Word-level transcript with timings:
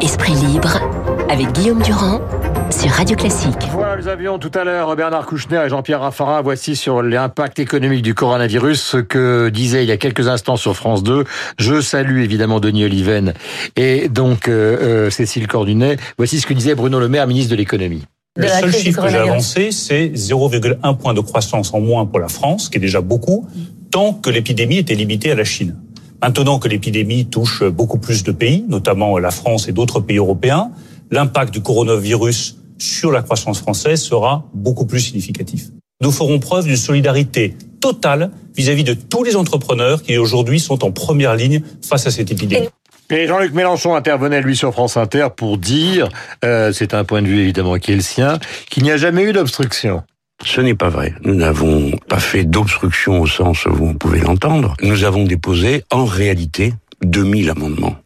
Esprit 0.00 0.32
libre 0.32 0.80
avec 1.28 1.52
Guillaume 1.52 1.82
Durand 1.82 2.22
sur 2.70 2.90
Radio 2.90 3.14
Classique. 3.16 3.54
Voilà, 3.72 3.96
nous 3.96 4.08
avions 4.08 4.38
tout 4.38 4.50
à 4.54 4.64
l'heure 4.64 4.96
Bernard 4.96 5.26
Kouchner 5.26 5.62
et 5.66 5.68
Jean-Pierre 5.68 6.00
Raffarin. 6.00 6.40
Voici 6.40 6.74
sur 6.74 7.02
l'impact 7.02 7.58
économique 7.58 8.00
du 8.00 8.14
coronavirus 8.14 8.80
ce 8.80 8.96
que 8.96 9.50
disait 9.50 9.84
il 9.84 9.88
y 9.88 9.92
a 9.92 9.98
quelques 9.98 10.28
instants 10.28 10.56
sur 10.56 10.74
France 10.74 11.02
2. 11.02 11.24
Je 11.58 11.80
salue 11.82 12.20
évidemment 12.20 12.60
Denis 12.60 12.86
Oliven 12.86 13.34
et 13.76 14.08
donc 14.08 14.48
euh, 14.48 14.78
euh, 15.06 15.10
Cécile 15.10 15.48
Cordunet. 15.48 15.98
Voici 16.16 16.40
ce 16.40 16.46
que 16.46 16.54
disait 16.54 16.74
Bruno 16.74 16.98
Le 16.98 17.08
Maire, 17.08 17.26
ministre 17.26 17.50
de 17.50 17.56
l'économie. 17.56 18.06
Le 18.36 18.48
seul 18.48 18.72
chiffre 18.72 19.02
que 19.02 19.08
j'ai 19.08 19.16
avancé, 19.16 19.72
c'est 19.72 20.08
0,1 20.08 20.96
point 20.96 21.14
de 21.14 21.20
croissance 21.20 21.72
en 21.72 21.80
moins 21.80 22.04
pour 22.06 22.20
la 22.20 22.28
France, 22.28 22.68
qui 22.68 22.76
est 22.76 22.80
déjà 22.80 23.00
beaucoup, 23.00 23.46
tant 23.90 24.12
que 24.12 24.30
l'épidémie 24.30 24.78
était 24.78 24.94
limitée 24.94 25.30
à 25.30 25.34
la 25.34 25.44
Chine. 25.44 25.76
Maintenant 26.22 26.58
que 26.58 26.68
l'épidémie 26.68 27.26
touche 27.26 27.64
beaucoup 27.64 27.98
plus 27.98 28.24
de 28.24 28.32
pays, 28.32 28.64
notamment 28.68 29.18
la 29.18 29.30
France 29.30 29.68
et 29.68 29.72
d'autres 29.72 30.00
pays 30.00 30.18
européens, 30.18 30.70
l'impact 31.10 31.52
du 31.52 31.60
coronavirus 31.60 32.58
sur 32.78 33.10
la 33.10 33.22
croissance 33.22 33.58
française 33.58 34.02
sera 34.02 34.44
beaucoup 34.54 34.86
plus 34.86 35.00
significatif. 35.00 35.68
Nous 36.02 36.10
ferons 36.12 36.38
preuve 36.38 36.66
d'une 36.66 36.76
solidarité 36.76 37.54
totale 37.80 38.30
vis-à-vis 38.54 38.84
de 38.84 38.94
tous 38.94 39.24
les 39.24 39.36
entrepreneurs 39.36 40.02
qui 40.02 40.16
aujourd'hui 40.18 40.60
sont 40.60 40.84
en 40.84 40.90
première 40.90 41.36
ligne 41.36 41.62
face 41.82 42.06
à 42.06 42.10
cette 42.10 42.30
épidémie. 42.30 42.68
Jean-Luc 43.10 43.52
Mélenchon 43.52 43.94
intervenait 43.94 44.40
lui 44.40 44.56
sur 44.56 44.72
France 44.72 44.96
Inter 44.96 45.28
pour 45.36 45.58
dire, 45.58 46.08
euh, 46.44 46.72
c'est 46.72 46.94
un 46.94 47.04
point 47.04 47.22
de 47.22 47.28
vue 47.28 47.40
évidemment 47.40 47.76
qui 47.76 47.92
est 47.92 47.96
le 47.96 48.00
sien, 48.00 48.38
qu'il 48.68 48.82
n'y 48.82 48.90
a 48.90 48.96
jamais 48.96 49.22
eu 49.22 49.32
d'obstruction. 49.32 50.02
Ce 50.44 50.60
n'est 50.60 50.74
pas 50.74 50.88
vrai. 50.88 51.14
Nous 51.22 51.34
n'avons 51.34 51.92
pas 52.08 52.18
fait 52.18 52.44
d'obstruction 52.44 53.20
au 53.20 53.26
sens 53.26 53.64
où 53.66 53.72
vous 53.72 53.94
pouvez 53.94 54.20
l'entendre. 54.20 54.74
Nous 54.82 55.04
avons 55.04 55.24
déposé 55.24 55.84
en 55.90 56.04
réalité 56.04 56.74
2000 57.02 57.50
amendements. 57.50 57.96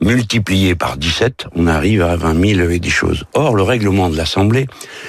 Multipliés 0.00 0.74
par 0.74 0.96
17, 0.96 1.46
on 1.54 1.66
arrive 1.66 2.02
à 2.02 2.16
20 2.16 2.56
000 2.56 2.70
et 2.70 2.78
des 2.78 2.90
choses. 2.90 3.24
Or, 3.34 3.54
le 3.54 3.62
règlement 3.62 4.08
de 4.08 4.16
l'Assemblée 4.16 4.66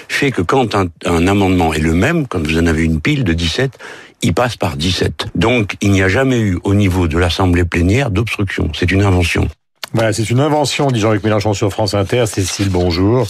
fait 0.09 0.31
que 0.31 0.41
quand 0.41 0.75
un, 0.75 1.27
amendement 1.27 1.73
est 1.73 1.79
le 1.79 1.93
même, 1.93 2.27
quand 2.27 2.45
vous 2.45 2.59
en 2.59 2.67
avez 2.67 2.83
une 2.83 2.99
pile 2.99 3.23
de 3.23 3.33
17, 3.33 3.77
il 4.21 4.33
passe 4.33 4.57
par 4.57 4.77
17. 4.77 5.27
Donc, 5.35 5.77
il 5.81 5.91
n'y 5.91 6.01
a 6.01 6.07
jamais 6.07 6.39
eu 6.39 6.59
au 6.63 6.73
niveau 6.73 7.07
de 7.07 7.17
l'Assemblée 7.17 7.65
plénière 7.65 8.11
d'obstruction. 8.11 8.69
C'est 8.73 8.91
une 8.91 9.03
invention. 9.03 9.47
Voilà, 9.93 10.13
c'est 10.13 10.29
une 10.29 10.39
invention, 10.39 10.89
dit 10.89 10.99
Jean-Luc 10.99 11.23
Mélenchon 11.23 11.53
sur 11.53 11.69
France 11.71 11.93
Inter. 11.93 12.25
Cécile, 12.25 12.69
bonjour. 12.69 13.27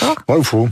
Bonjour. 0.00 0.16
Ouais, 0.28 0.36
ou 0.36 0.42
faux 0.44 0.68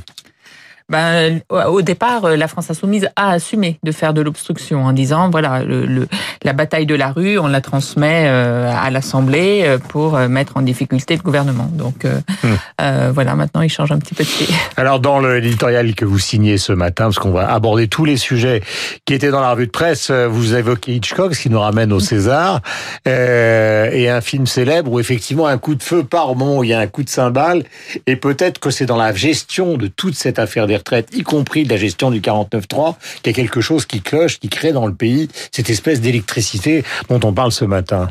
ben, 0.88 1.40
au 1.50 1.82
départ, 1.82 2.28
la 2.28 2.48
France 2.48 2.70
insoumise 2.70 3.08
a 3.16 3.30
assumé 3.30 3.78
de 3.82 3.92
faire 3.92 4.14
de 4.14 4.20
l'obstruction 4.20 4.84
en 4.84 4.92
disant 4.92 5.30
voilà 5.30 5.62
le, 5.64 5.86
le, 5.86 6.08
la 6.42 6.52
bataille 6.52 6.86
de 6.86 6.94
la 6.94 7.12
rue, 7.12 7.38
on 7.38 7.46
la 7.46 7.60
transmet 7.60 8.24
euh, 8.26 8.72
à 8.74 8.90
l'Assemblée 8.90 9.62
euh, 9.64 9.78
pour 9.78 10.16
euh, 10.16 10.28
mettre 10.28 10.56
en 10.56 10.62
difficulté 10.62 11.16
le 11.16 11.22
gouvernement. 11.22 11.68
Donc 11.72 12.04
euh, 12.04 12.20
hum. 12.44 13.12
voilà, 13.12 13.34
maintenant 13.34 13.62
il 13.62 13.68
change 13.68 13.92
un 13.92 13.98
petit 13.98 14.14
peu 14.14 14.24
de 14.24 14.28
pied. 14.28 14.46
Alors 14.76 15.00
dans 15.00 15.20
l'éditorial 15.20 15.94
que 15.94 16.04
vous 16.04 16.18
signez 16.18 16.58
ce 16.58 16.72
matin, 16.72 17.04
parce 17.04 17.18
qu'on 17.18 17.32
va 17.32 17.52
aborder 17.52 17.88
tous 17.88 18.04
les 18.04 18.16
sujets 18.16 18.62
qui 19.04 19.14
étaient 19.14 19.30
dans 19.30 19.40
la 19.40 19.52
revue 19.52 19.66
de 19.66 19.72
presse, 19.72 20.10
vous 20.10 20.54
évoquez 20.54 20.94
Hitchcock, 20.94 21.34
ce 21.34 21.42
qui 21.42 21.50
nous 21.50 21.60
ramène 21.60 21.92
au 21.92 22.00
César, 22.00 22.60
et 23.06 24.08
un 24.08 24.20
film 24.20 24.46
célèbre 24.46 24.92
où 24.92 25.00
effectivement 25.00 25.46
un 25.46 25.58
coup 25.58 25.74
de 25.74 25.82
feu 25.82 26.04
part 26.04 26.30
au 26.30 26.34
moment 26.34 26.58
où 26.58 26.64
il 26.64 26.70
y 26.70 26.74
a 26.74 26.80
un 26.80 26.86
coup 26.86 27.02
de 27.02 27.08
cymbale, 27.08 27.64
et 28.06 28.16
peut-être 28.16 28.58
que 28.58 28.70
c'est 28.70 28.86
dans 28.86 28.96
la 28.96 29.12
gestion 29.12 29.76
de 29.76 29.86
toute 29.86 30.14
cette 30.14 30.38
affaire 30.38 30.66
y 31.12 31.22
compris 31.22 31.64
de 31.64 31.70
la 31.70 31.76
gestion 31.76 32.10
du 32.10 32.20
49.3, 32.20 32.96
qu'il 33.22 33.26
y 33.26 33.30
a 33.30 33.32
quelque 33.32 33.60
chose 33.60 33.86
qui 33.86 34.00
cloche, 34.00 34.38
qui 34.38 34.48
crée 34.48 34.72
dans 34.72 34.86
le 34.86 34.94
pays 34.94 35.28
cette 35.50 35.70
espèce 35.70 36.00
d'électricité 36.00 36.84
dont 37.08 37.20
on 37.24 37.32
parle 37.32 37.52
ce 37.52 37.64
matin. 37.64 38.08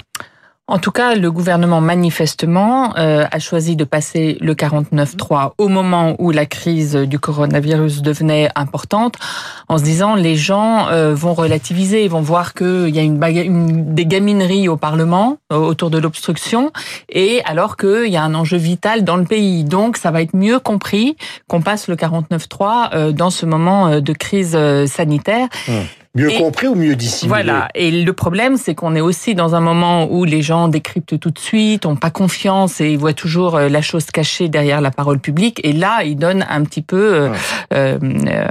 En 0.72 0.80
tout 0.80 0.91
cas, 0.91 1.16
le 1.16 1.30
gouvernement 1.30 1.81
manifestement 1.81 2.95
euh, 2.95 3.25
a 3.30 3.39
choisi 3.39 3.75
de 3.75 3.83
passer 3.83 4.38
le 4.39 4.53
49.3 4.53 5.52
au 5.58 5.67
moment 5.67 6.15
où 6.17 6.32
la 6.32 6.45
crise 6.45 6.95
du 6.95 7.20
coronavirus 7.20 8.02
devenait 8.02 8.48
importante, 8.55 9.15
en 9.67 9.77
se 9.77 9.83
disant 9.83 10.15
les 10.15 10.37
gens 10.37 10.87
euh, 10.87 11.14
vont 11.14 11.33
relativiser, 11.33 12.08
vont 12.08 12.21
voir 12.21 12.54
qu'il 12.54 12.87
y 12.87 12.99
a 12.99 13.02
une, 13.02 13.21
une, 13.21 13.93
des 13.93 14.05
gamineries 14.05 14.70
au 14.70 14.77
Parlement 14.77 15.39
euh, 15.52 15.58
autour 15.58 15.89
de 15.89 15.98
l'obstruction, 15.98 16.71
et 17.09 17.42
alors 17.43 17.76
qu'il 17.76 18.08
y 18.08 18.15
a 18.15 18.23
un 18.23 18.33
enjeu 18.33 18.55
vital 18.55 19.03
dans 19.03 19.17
le 19.17 19.26
pays. 19.26 19.65
Donc, 19.65 19.98
ça 19.98 20.09
va 20.09 20.21
être 20.21 20.38
mieux 20.38 20.59
compris 20.59 21.17
qu'on 21.49 21.61
passe 21.61 21.89
le 21.89 21.98
49.3 21.98 22.92
euh, 22.93 23.11
dans 23.11 23.30
ce 23.30 23.45
moment 23.45 23.99
de 23.99 24.14
crise 24.14 24.58
sanitaire. 24.86 25.49
Mmh. 25.67 25.73
Mieux 26.14 26.30
et, 26.30 26.38
compris 26.38 26.67
ou 26.67 26.76
mieux 26.76 26.98
dissimulé 26.98 27.30
Voilà. 27.30 27.70
Et 27.73 28.04
le 28.04 28.14
problème, 28.14 28.58
c'est 28.58 28.76
qu'on 28.76 28.95
est 28.95 29.02
aussi 29.02 29.33
dans 29.33 29.55
un 29.55 29.61
moment 29.61 30.11
où 30.11 30.26
les 30.26 30.42
gens 30.42 30.67
décryptent 30.67 31.17
tout 31.17 31.32
de 31.32 31.39
suite, 31.39 31.86
ont 31.86 31.95
pas 31.95 32.10
confiance 32.10 32.82
et 32.82 32.92
ils 32.92 32.98
voient 32.98 33.14
toujours 33.14 33.58
la 33.58 33.82
chose 33.82 34.05
cachée 34.08 34.50
derrière 34.50 34.82
la 34.82 34.92
parole 34.92 35.20
publique. 35.20 35.61
Et 35.64 35.71
là, 35.71 36.04
ils 36.04 36.17
donnent 36.17 36.45
un 36.50 36.64
petit 36.64 36.82
peu 36.82 37.30
ouais. 37.30 37.38
euh, 37.73 37.98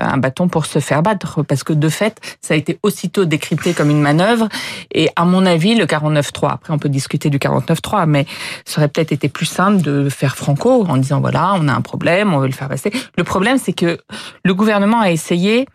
un 0.00 0.16
bâton 0.16 0.49
pour 0.49 0.65
se 0.65 0.78
faire 0.78 1.03
battre, 1.03 1.43
parce 1.43 1.62
que 1.62 1.75
de 1.75 1.88
fait, 1.91 2.19
ça 2.41 2.54
a 2.54 2.56
été 2.56 2.78
aussitôt 2.82 3.26
décrypté 3.26 3.75
comme 3.75 3.91
une 3.91 4.00
manœuvre. 4.00 4.49
Et 4.93 5.10
à 5.15 5.26
mon 5.26 5.44
avis, 5.44 5.75
le 5.75 5.84
49.3. 5.84 6.53
Après, 6.53 6.72
on 6.72 6.78
peut 6.78 6.88
discuter 6.88 7.28
du 7.28 7.38
49.3, 7.38 8.06
mais 8.06 8.25
ça 8.65 8.81
aurait 8.81 8.88
peut-être 8.88 9.12
été 9.12 9.28
plus 9.28 9.47
simple 9.47 9.82
de 9.82 10.09
faire 10.09 10.37
franco 10.37 10.87
en 10.88 10.97
disant 10.97 11.20
voilà, 11.20 11.53
on 11.56 11.69
a 11.69 11.72
un 11.72 11.82
problème, 11.82 12.32
on 12.32 12.38
veut 12.38 12.47
le 12.47 12.54
faire 12.54 12.69
passer. 12.69 12.91
Le 13.19 13.25
problème, 13.25 13.59
c'est 13.59 13.75
que 13.75 13.99
le 14.44 14.54
gouvernement 14.54 15.00
a 15.00 15.10
essayé 15.10 15.66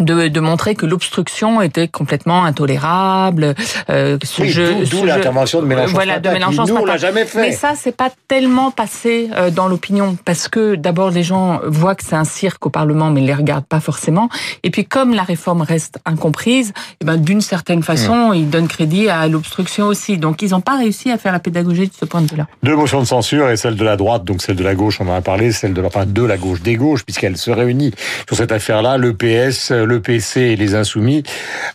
de, 0.00 0.26
de 0.26 0.40
montrer 0.40 0.74
que 0.74 0.86
l'obstruction 0.86 1.62
était 1.62 1.86
complètement 1.86 2.44
intolérable. 2.44 3.54
Euh, 3.90 4.18
ce 4.24 4.42
oui, 4.42 4.50
jeu, 4.50 4.74
d'où 4.90 5.04
l'intervention 5.04 5.62
de 5.62 5.66
Mélenchon. 5.66 5.92
Voilà, 5.92 6.18
de 6.18 6.28
Mélenchon. 6.30 6.64
Nous, 6.66 6.74
on 6.74 6.84
l'a 6.84 6.96
jamais 6.96 7.24
fait. 7.24 7.40
Mais 7.40 7.52
ça, 7.52 7.74
c'est 7.76 7.96
pas 7.96 8.10
tellement 8.26 8.72
passé 8.72 9.30
euh, 9.36 9.50
dans 9.50 9.68
l'opinion 9.68 10.16
parce 10.24 10.48
que 10.48 10.74
d'abord 10.74 11.10
les 11.10 11.22
gens 11.22 11.60
voient 11.64 11.94
que 11.94 12.02
c'est 12.04 12.16
un 12.16 12.24
cirque 12.24 12.66
au 12.66 12.70
Parlement, 12.70 13.10
mais 13.10 13.20
ils 13.20 13.26
les 13.26 13.34
regardent 13.34 13.66
pas 13.66 13.78
forcément. 13.78 14.28
Et 14.64 14.70
puis 14.70 14.84
comme 14.84 15.14
la 15.14 15.22
réforme 15.22 15.62
reste 15.62 15.98
incomprise, 16.04 16.72
et 17.00 17.04
ben 17.04 17.16
d'une 17.16 17.40
certaine 17.40 17.84
façon, 17.84 18.30
mmh. 18.30 18.34
ils 18.34 18.50
donnent 18.50 18.68
crédit 18.68 19.08
à 19.08 19.28
l'obstruction 19.28 19.86
aussi. 19.86 20.18
Donc 20.18 20.42
ils 20.42 20.50
n'ont 20.50 20.60
pas 20.60 20.76
réussi 20.76 21.12
à 21.12 21.18
faire 21.18 21.32
la 21.32 21.38
pédagogie 21.38 21.86
de 21.86 21.94
ce 21.94 22.04
point 22.04 22.20
de 22.20 22.28
vue-là. 22.28 22.48
Deux 22.64 22.74
motions 22.74 23.00
de 23.00 23.06
censure 23.06 23.48
et 23.48 23.56
celle 23.56 23.76
de 23.76 23.84
la 23.84 23.96
droite, 23.96 24.24
donc 24.24 24.42
celle 24.42 24.56
de 24.56 24.64
la 24.64 24.74
gauche, 24.74 25.00
on 25.00 25.08
en 25.08 25.14
a 25.14 25.20
parlé, 25.20 25.52
celle 25.52 25.72
de 25.72 25.80
la, 25.80 25.86
enfin 25.86 26.04
de 26.04 26.24
la 26.24 26.36
gauche, 26.36 26.62
des 26.62 26.74
gauches, 26.74 27.04
puisqu'elle 27.04 27.36
se 27.36 27.52
réunit 27.52 27.92
sur 28.26 28.36
cette 28.36 28.50
affaire-là, 28.50 28.96
le 28.96 29.14
PS 29.14 29.70
le 29.84 30.00
PC 30.00 30.40
et 30.40 30.56
les 30.56 30.74
Insoumis. 30.74 31.22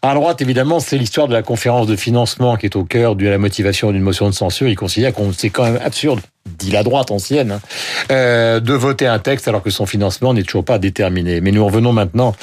À 0.02 0.14
droite, 0.14 0.42
évidemment, 0.42 0.80
c'est 0.80 0.98
l'histoire 0.98 1.28
de 1.28 1.34
la 1.34 1.42
conférence 1.42 1.88
de 1.88 1.96
financement 1.96 2.56
qui 2.56 2.66
est 2.66 2.76
au 2.76 2.84
cœur 2.84 3.16
de 3.16 3.28
la 3.28 3.38
motivation 3.38 3.92
d'une 3.92 4.04
motion 4.04 4.28
de 4.28 4.34
censure. 4.34 4.68
Ils 4.68 4.76
considèrent 4.76 5.14
qu'on 5.14 5.32
c'est 5.32 5.50
quand 5.50 5.64
même 5.64 5.80
absurde 5.84 6.20
dit 6.58 6.72
la 6.72 6.84
droite 6.84 7.12
ancienne, 7.12 7.54
hein, 7.54 7.62
euh, 8.12 8.60
de 8.60 8.74
voter 8.74 9.08
un 9.08 9.20
texte 9.20 9.48
alors 9.48 9.62
que 9.62 9.70
son 9.70 9.86
financement 9.86 10.34
n'est 10.34 10.44
toujours 10.44 10.66
pas 10.66 10.80
déterminé. 10.80 11.42
Mais 11.42 11.52
nous 11.52 11.66
revenons 11.66 11.94
maintenant 11.94 12.36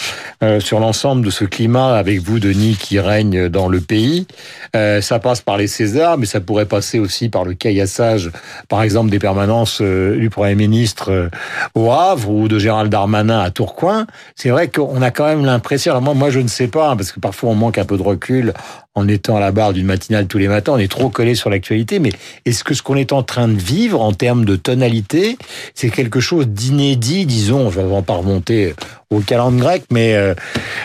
euh, 0.43 0.61
sur 0.61 0.81
l'ensemble 0.81 1.25
de 1.25 1.31
ce 1.31 1.44
climat 1.44 1.97
avec 1.97 2.21
vous, 2.21 2.39
Denis, 2.39 2.77
qui 2.81 2.99
règne 3.00 3.49
dans 3.49 3.69
le 3.69 3.81
pays. 3.81 4.27
Euh, 4.75 5.00
ça 5.00 5.19
passe 5.19 5.41
par 5.41 5.56
les 5.56 5.66
Césars, 5.66 6.19
mais 6.19 6.27
ça 6.27 6.41
pourrait 6.41 6.66
passer 6.66 6.99
aussi 6.99 7.28
par 7.28 7.45
le 7.45 7.55
caillassage, 7.55 8.31
par 8.69 8.83
exemple, 8.83 9.11
des 9.11 9.19
permanences 9.19 9.81
du 9.81 10.31
Premier 10.31 10.55
ministre 10.55 11.31
au 11.75 11.91
Havre 11.91 12.31
ou 12.31 12.49
de 12.49 12.59
Gérald 12.59 12.91
Darmanin 12.91 13.41
à 13.41 13.50
Tourcoing. 13.50 14.06
C'est 14.34 14.50
vrai 14.50 14.69
qu'on 14.69 15.03
a 15.03 15.11
quand 15.11 15.27
même 15.27 15.45
l'impression, 15.45 15.93
alors 15.93 16.03
moi, 16.03 16.15
moi 16.15 16.31
je 16.31 16.41
ne 16.41 16.49
sais 16.49 16.69
pas, 16.69 16.91
hein, 16.91 16.97
parce 16.97 17.12
que 17.12 17.21
parfois 17.21 17.50
on 17.50 17.55
manque 17.55 17.78
un 17.78 17.84
peu 17.84 17.97
de 17.97 18.03
recul 18.03 18.53
en 18.97 19.07
étant 19.07 19.37
à 19.37 19.41
la 19.41 19.53
barre 19.53 19.73
d'une 19.75 19.87
matinale 19.87 20.27
tous 20.27 20.39
les 20.39 20.49
matins, 20.49 20.73
on 20.73 20.79
est 20.79 20.91
trop 20.91 21.11
collé 21.11 21.34
sur 21.34 21.51
l'actualité, 21.51 22.01
mais 22.01 22.11
est-ce 22.47 22.65
que 22.65 22.75
ce 22.75 22.83
qu'on 22.83 22.97
est 22.97 23.12
en 23.12 23.23
train 23.23 23.47
de 23.47 23.59
vivre 23.59 24.01
en 24.01 24.12
termes 24.12 24.45
de 24.45 24.57
tonalité, 24.57 25.39
c'est 25.75 25.91
quelque 25.91 26.19
chose 26.19 26.49
d'inédit, 26.49 27.27
disons, 27.27 27.71
je 27.71 27.81
ne 27.81 27.87
vais 27.87 28.03
pas 28.03 28.15
remonter 28.15 28.75
au 29.11 29.21
calendrier 29.21 29.61
grec, 29.61 29.84
mais 29.91 30.15
euh, 30.15 30.34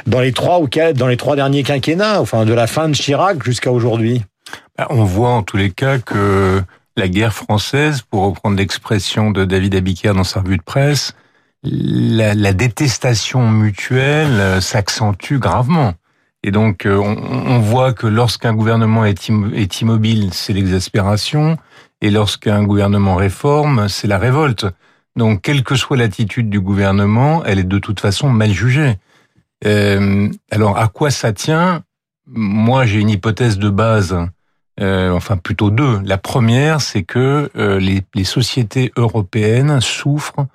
dans 0.06 0.20
les 0.20 0.34
trois 0.34 0.60
ou 0.60 0.68
dans 0.94 1.08
les 1.08 1.18
trois 1.18 1.36
derniers 1.36 1.64
quinquennats, 1.64 2.22
enfin 2.22 2.46
de 2.46 2.54
la 2.54 2.68
fin 2.68 2.90
de 2.90 2.94
Chirac 2.94 3.44
jusqu'à 3.44 3.72
aujourd'hui? 3.72 4.22
On 4.90 5.04
voit 5.04 5.32
en 5.32 5.44
tous 5.44 5.58
les 5.58 5.72
cas 5.72 5.98
que 5.98 6.62
la 6.98 7.08
guerre 7.08 7.34
française, 7.34 8.02
pour 8.02 8.24
reprendre 8.24 8.58
l'expression 8.58 9.32
de 9.32 9.46
David 9.46 9.76
Abiker 9.76 10.14
dans 10.14 10.24
sa 10.24 10.42
revue 10.42 10.58
de 10.58 10.64
presse, 10.64 11.14
la, 11.64 12.34
la 12.34 12.54
détestation 12.54 13.50
mutuelle 13.50 14.40
euh, 14.40 14.62
s'accentue 14.62 15.38
gravement. 15.38 15.94
Et 16.44 16.52
donc, 16.52 16.86
euh, 16.86 16.98
on, 16.98 17.60
voit 17.60 17.94
que 17.94 18.08
lorsqu'un 18.08 18.54
gouvernement 18.54 19.06
est, 19.06 19.28
immobile, 19.82 20.34
c'est 20.34 20.54
l'exaspération, 20.54 21.58
et 22.02 22.10
lorsqu'un 22.10 22.64
gouvernement 22.64 23.16
réforme, 23.16 23.88
c'est 23.90 24.08
la 24.08 24.18
révolte. 24.18 24.66
Donc, 25.16 25.42
quelle 25.42 25.64
que 25.64 25.76
soit 25.76 25.98
l'attitude 25.98 26.50
du 26.50 26.60
gouvernement, 26.60 27.44
elle 27.46 27.60
est 27.60 27.64
de 27.64 27.78
toute 27.78 28.00
façon 28.00 28.30
mal 28.30 28.52
jugée. 28.52 28.98
Euh, 29.66 30.30
alors, 30.50 30.80
à 30.80 30.88
quoi 30.88 31.12
ça 31.12 31.32
tient? 31.32 31.84
Moi, 32.26 32.86
j'ai 32.86 33.00
une 33.00 33.10
hypothèse 33.10 33.60
de 33.60 33.70
base, 33.70 34.18
euh, 34.80 35.12
enfin 35.12 35.38
plutôt 35.38 35.70
deux. 35.70 36.00
La 36.04 36.18
première, 36.18 36.82
c'est 36.82 37.04
que 37.04 37.52
euh, 37.56 37.80
les, 37.80 38.02
les, 38.16 38.24
sociétés 38.24 38.92
européennes 38.96 39.80
souffrent 39.80 40.48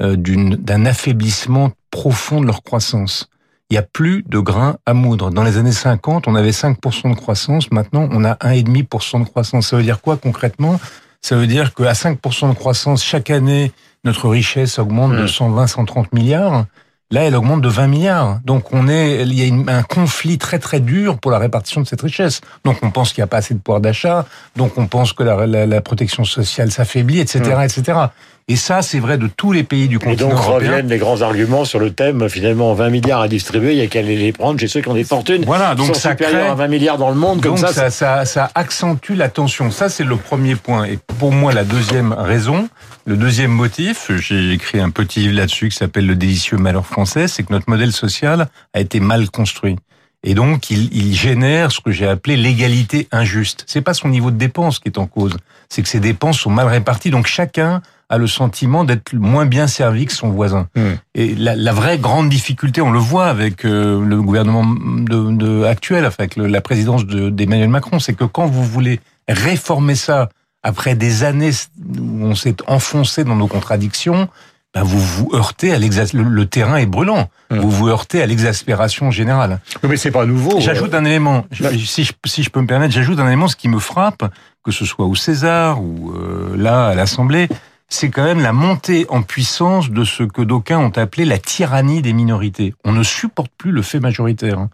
euh, 0.00 0.16
d'un 0.16 0.86
affaiblissement 0.86 1.72
profond 1.90 2.40
de 2.40 2.46
leur 2.46 2.62
croissance 2.62 3.28
il 3.70 3.74
n'y 3.74 3.78
a 3.78 3.82
plus 3.82 4.22
de 4.28 4.38
grains 4.38 4.76
à 4.86 4.94
moudre. 4.94 5.30
Dans 5.30 5.42
les 5.42 5.58
années 5.58 5.72
50, 5.72 6.28
on 6.28 6.34
avait 6.34 6.50
5% 6.50 7.10
de 7.10 7.16
croissance. 7.16 7.70
Maintenant, 7.72 8.08
on 8.12 8.24
a 8.24 8.34
1,5% 8.34 9.24
de 9.24 9.28
croissance. 9.28 9.68
Ça 9.68 9.76
veut 9.76 9.82
dire 9.82 10.00
quoi 10.00 10.16
concrètement? 10.16 10.78
Ça 11.20 11.36
veut 11.36 11.48
dire 11.48 11.74
qu'à 11.74 11.92
5% 11.92 12.50
de 12.50 12.54
croissance, 12.54 13.02
chaque 13.02 13.30
année, 13.30 13.72
notre 14.04 14.28
richesse 14.28 14.78
augmente 14.78 15.12
de 15.12 15.26
120, 15.26 15.64
mmh. 15.64 15.66
130 15.66 16.12
milliards. 16.12 16.66
Là, 17.10 17.22
elle 17.22 17.36
augmente 17.36 17.60
de 17.60 17.68
20 17.68 17.86
milliards. 17.86 18.40
Donc, 18.44 18.72
on 18.72 18.88
est, 18.88 19.22
il 19.22 19.34
y 19.34 19.48
a 19.48 19.76
un 19.76 19.82
conflit 19.82 20.38
très 20.38 20.58
très 20.58 20.80
dur 20.80 21.18
pour 21.18 21.30
la 21.30 21.38
répartition 21.38 21.80
de 21.80 21.86
cette 21.86 22.02
richesse. 22.02 22.40
Donc, 22.64 22.78
on 22.82 22.90
pense 22.90 23.12
qu'il 23.12 23.22
n'y 23.22 23.24
a 23.24 23.28
pas 23.28 23.36
assez 23.36 23.54
de 23.54 23.60
pouvoir 23.60 23.80
d'achat. 23.80 24.26
Donc, 24.56 24.76
on 24.76 24.88
pense 24.88 25.12
que 25.12 25.22
la, 25.22 25.46
la, 25.46 25.80
protection 25.80 26.24
sociale 26.24 26.72
s'affaiblit, 26.72 27.20
etc., 27.20 27.60
etc. 27.62 27.98
Et 28.48 28.54
ça, 28.54 28.80
c'est 28.80 29.00
vrai 29.00 29.18
de 29.18 29.26
tous 29.26 29.50
les 29.50 29.64
pays 29.64 29.88
du 29.88 29.98
continent. 29.98 30.28
Et 30.28 30.32
donc 30.32 30.38
reviennent 30.38 30.86
les 30.86 30.98
grands 30.98 31.20
arguments 31.22 31.64
sur 31.64 31.80
le 31.80 31.90
thème, 31.90 32.28
finalement, 32.28 32.74
20 32.74 32.90
milliards 32.90 33.20
à 33.20 33.26
distribuer, 33.26 33.72
il 33.72 33.78
y 33.78 33.82
a 33.82 33.88
qu'à 33.88 34.02
les 34.02 34.30
prendre 34.30 34.60
chez 34.60 34.68
ceux 34.68 34.80
qui 34.80 34.88
ont 34.88 34.94
des 34.94 35.02
fortunes. 35.02 35.44
Voilà, 35.44 35.74
donc 35.74 35.96
ça 35.96 36.14
crée... 36.14 36.42
à 36.42 36.54
20 36.54 36.68
milliards 36.68 36.96
dans 36.96 37.08
le 37.08 37.16
monde, 37.16 37.42
comme 37.42 37.56
ça. 37.56 37.72
Ça, 37.72 37.90
ça, 37.90 38.24
ça 38.24 38.52
accentue 38.54 39.14
la 39.14 39.28
tension. 39.28 39.72
Ça, 39.72 39.88
c'est 39.88 40.04
le 40.04 40.14
premier 40.14 40.54
point. 40.54 40.84
Et 40.84 40.96
pour 41.18 41.32
moi, 41.32 41.52
la 41.52 41.64
deuxième 41.64 42.12
raison, 42.12 42.68
le 43.04 43.16
deuxième 43.16 43.50
motif, 43.50 44.12
j'ai 44.16 44.52
écrit 44.52 44.78
un 44.78 44.90
petit 44.90 45.20
livre 45.20 45.34
là-dessus 45.34 45.70
qui 45.70 45.76
s'appelle 45.76 46.06
Le 46.06 46.14
délicieux 46.14 46.56
malheur 46.56 46.86
français, 46.86 47.26
c'est 47.26 47.42
que 47.42 47.52
notre 47.52 47.68
modèle 47.68 47.90
social 47.90 48.46
a 48.74 48.80
été 48.80 49.00
mal 49.00 49.28
construit. 49.28 49.74
Et 50.26 50.34
donc, 50.34 50.70
il, 50.70 50.92
il 50.92 51.14
génère 51.14 51.70
ce 51.70 51.80
que 51.80 51.92
j'ai 51.92 52.06
appelé 52.06 52.36
l'égalité 52.36 53.08
injuste. 53.12 53.64
C'est 53.68 53.80
pas 53.80 53.94
son 53.94 54.08
niveau 54.08 54.32
de 54.32 54.36
dépense 54.36 54.80
qui 54.80 54.88
est 54.88 54.98
en 54.98 55.06
cause, 55.06 55.36
c'est 55.68 55.82
que 55.82 55.88
ses 55.88 56.00
dépenses 56.00 56.40
sont 56.40 56.50
mal 56.50 56.66
réparties. 56.66 57.10
Donc, 57.10 57.28
chacun 57.28 57.80
a 58.08 58.18
le 58.18 58.26
sentiment 58.26 58.82
d'être 58.84 59.14
moins 59.14 59.46
bien 59.46 59.68
servi 59.68 60.04
que 60.06 60.12
son 60.12 60.30
voisin. 60.30 60.68
Hmm. 60.74 60.94
Et 61.14 61.34
la, 61.36 61.54
la, 61.54 61.72
vraie 61.72 61.98
grande 61.98 62.28
difficulté, 62.28 62.80
on 62.80 62.90
le 62.90 62.98
voit 62.98 63.26
avec 63.26 63.64
euh, 63.64 64.04
le 64.04 64.20
gouvernement 64.20 64.64
de, 64.66 65.30
de 65.32 65.64
actuel, 65.64 66.04
avec 66.04 66.36
la 66.36 66.60
présidence 66.60 67.06
d'Emmanuel 67.06 67.68
Macron, 67.68 68.00
c'est 68.00 68.14
que 68.14 68.24
quand 68.24 68.46
vous 68.46 68.64
voulez 68.64 69.00
réformer 69.28 69.94
ça 69.94 70.28
après 70.64 70.96
des 70.96 71.22
années 71.22 71.52
où 71.98 72.24
on 72.24 72.34
s'est 72.34 72.56
enfoncé 72.66 73.22
dans 73.22 73.36
nos 73.36 73.46
contradictions, 73.46 74.28
ben 74.76 74.82
vous 74.82 75.00
vous 75.00 75.30
heurtez 75.32 75.72
à 75.72 75.78
l'exaspération. 75.78 76.30
Le, 76.30 76.44
terrain 76.44 76.76
est 76.76 76.84
brûlant. 76.84 77.30
Hmm. 77.50 77.60
Vous 77.60 77.70
vous 77.70 77.88
heurtez 77.88 78.20
à 78.20 78.26
l'exaspération 78.26 79.10
générale. 79.10 79.58
Mais 79.82 79.96
c'est 79.96 80.10
pas 80.10 80.26
nouveau. 80.26 80.60
J'ajoute 80.60 80.92
un 80.92 81.06
élément. 81.06 81.46
Si 81.50 82.04
je, 82.04 82.12
si 82.26 82.42
je 82.42 82.50
peux 82.50 82.60
me 82.60 82.66
permettre, 82.66 82.92
j'ajoute 82.92 83.18
un 83.18 83.26
élément. 83.26 83.48
Ce 83.48 83.56
qui 83.56 83.70
me 83.70 83.78
frappe, 83.78 84.30
que 84.62 84.72
ce 84.72 84.84
soit 84.84 85.06
au 85.06 85.14
César 85.14 85.82
ou 85.82 86.12
euh, 86.12 86.54
là 86.58 86.88
à 86.88 86.94
l'Assemblée, 86.94 87.48
c'est 87.88 88.10
quand 88.10 88.24
même 88.24 88.40
la 88.40 88.52
montée 88.52 89.06
en 89.08 89.22
puissance 89.22 89.88
de 89.88 90.04
ce 90.04 90.24
que 90.24 90.42
d'aucuns 90.42 90.78
ont 90.78 90.92
appelé 90.96 91.24
la 91.24 91.38
tyrannie 91.38 92.02
des 92.02 92.12
minorités. 92.12 92.74
On 92.84 92.92
ne 92.92 93.02
supporte 93.02 93.52
plus 93.56 93.72
le 93.72 93.80
fait 93.80 94.00
majoritaire. 94.00 94.68